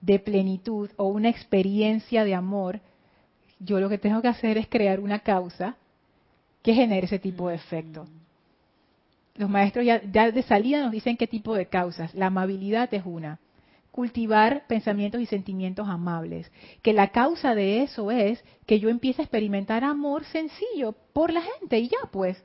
[0.00, 2.80] de plenitud o una experiencia de amor,
[3.60, 5.76] yo lo que tengo que hacer es crear una causa
[6.68, 8.04] que genere ese tipo de efecto.
[9.36, 10.00] Los maestros ya,
[10.30, 12.14] de salida nos dicen qué tipo de causas.
[12.14, 13.38] La amabilidad es una.
[13.90, 16.52] Cultivar pensamientos y sentimientos amables.
[16.82, 21.40] Que la causa de eso es que yo empiece a experimentar amor sencillo por la
[21.40, 22.36] gente y ya pues.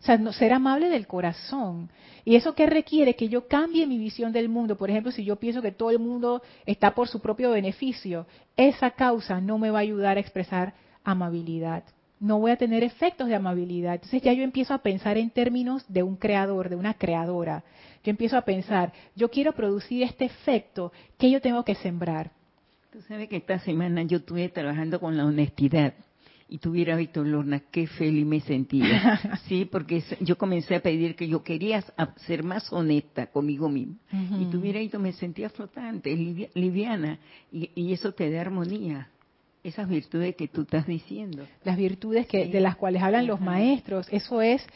[0.00, 1.90] O sea, no, ser amable del corazón.
[2.24, 3.16] ¿Y eso qué requiere?
[3.16, 4.76] Que yo cambie mi visión del mundo.
[4.76, 8.92] Por ejemplo, si yo pienso que todo el mundo está por su propio beneficio, esa
[8.92, 10.72] causa no me va a ayudar a expresar
[11.02, 11.82] amabilidad.
[12.22, 13.94] No voy a tener efectos de amabilidad.
[13.94, 17.64] Entonces ya yo empiezo a pensar en términos de un creador, de una creadora.
[18.04, 22.30] Yo empiezo a pensar, yo quiero producir este efecto, ¿qué yo tengo que sembrar?
[22.92, 25.94] Tú sabes que esta semana yo estuve trabajando con la honestidad
[26.48, 29.18] y tuviera visto, Lorna, qué feliz me sentía.
[29.48, 31.82] Sí, porque yo comencé a pedir que yo quería
[32.26, 33.96] ser más honesta conmigo misma.
[34.38, 36.14] Y tuviera visto, me sentía flotante,
[36.54, 37.18] liviana,
[37.50, 39.08] y, eso te da armonía.
[39.64, 41.46] Esas virtudes que tú estás diciendo.
[41.64, 44.66] Las virtudes que de las cuales hablan los maestros, eso es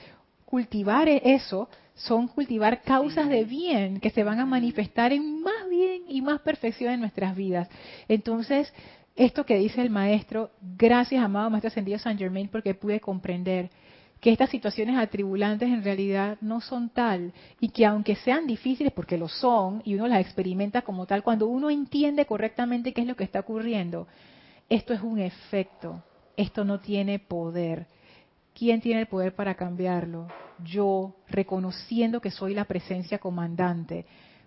[0.45, 6.03] cultivar eso, son cultivar causas de bien que se van a manifestar en más bien
[6.09, 7.69] y más perfección en nuestras vidas.
[8.07, 8.73] Entonces,
[9.17, 13.71] esto que dice el maestro, gracias amado maestro ascendido San Germain porque pude comprender
[14.21, 19.19] que estas situaciones atribulantes en realidad no son tal y que aunque sean difíciles porque
[19.19, 23.17] lo son y uno las experimenta como tal, cuando uno entiende correctamente qué es lo
[23.17, 24.07] que está ocurriendo,
[24.69, 26.03] esto es un efecto,
[26.37, 27.87] esto no tiene poder.
[28.55, 30.29] ¿Quién tiene el poder para cambiarlo?
[30.65, 34.07] Yo, reconociendo que soy la presencia comandante,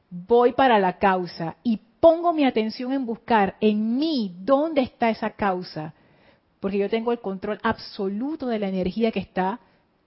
[0.09, 5.31] voy para la causa y pongo mi atención en buscar en mí dónde está esa
[5.31, 5.93] causa,
[6.59, 9.59] porque yo tengo el control absoluto de la energía que está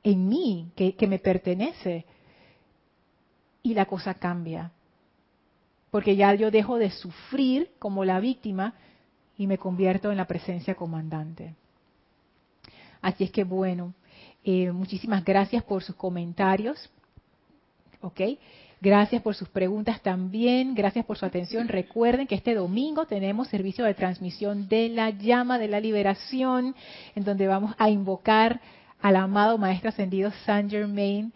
[0.02, 2.04] en mí, que, me pertenece.
[3.62, 4.72] Y la cosa cambia,
[5.90, 8.74] porque ya yo dejo de sufrir como la víctima
[9.42, 11.54] y me convierto en la presencia comandante.
[13.00, 13.92] Así es que bueno,
[14.44, 16.90] eh, muchísimas gracias por sus comentarios.
[18.00, 18.20] ¿Ok?
[18.80, 21.68] Gracias por sus preguntas también, gracias por su atención.
[21.68, 26.74] Recuerden que este domingo tenemos servicio de transmisión de la llama de la liberación,
[27.14, 28.60] en donde vamos a invocar
[29.00, 31.32] al amado Maestro Ascendido Saint Germain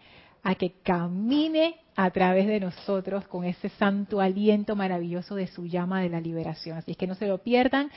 [0.47, 6.01] a que camine a través de nosotros con ese santo aliento maravilloso de su llama
[6.01, 6.77] de la liberación.
[6.77, 7.91] Así es que no se lo pierdan,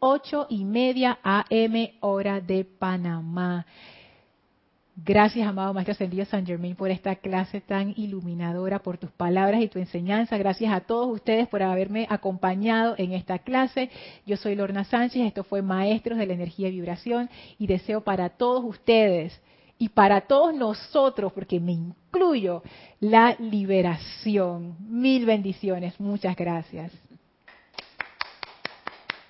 [0.00, 3.64] ocho y media AM hora de Panamá.
[4.96, 9.68] Gracias, amado Maestro Ascendido San Germain, por esta clase tan iluminadora, por tus palabras y
[9.68, 10.36] tu enseñanza.
[10.36, 13.88] Gracias a todos ustedes por haberme acompañado en esta clase.
[14.26, 18.28] Yo soy Lorna Sánchez, esto fue Maestros de la Energía y Vibración y deseo para
[18.28, 19.40] todos ustedes
[19.78, 22.62] y para todos nosotros, porque me incluyo,
[23.00, 24.76] la liberación.
[24.80, 25.98] Mil bendiciones.
[25.98, 26.92] Muchas gracias.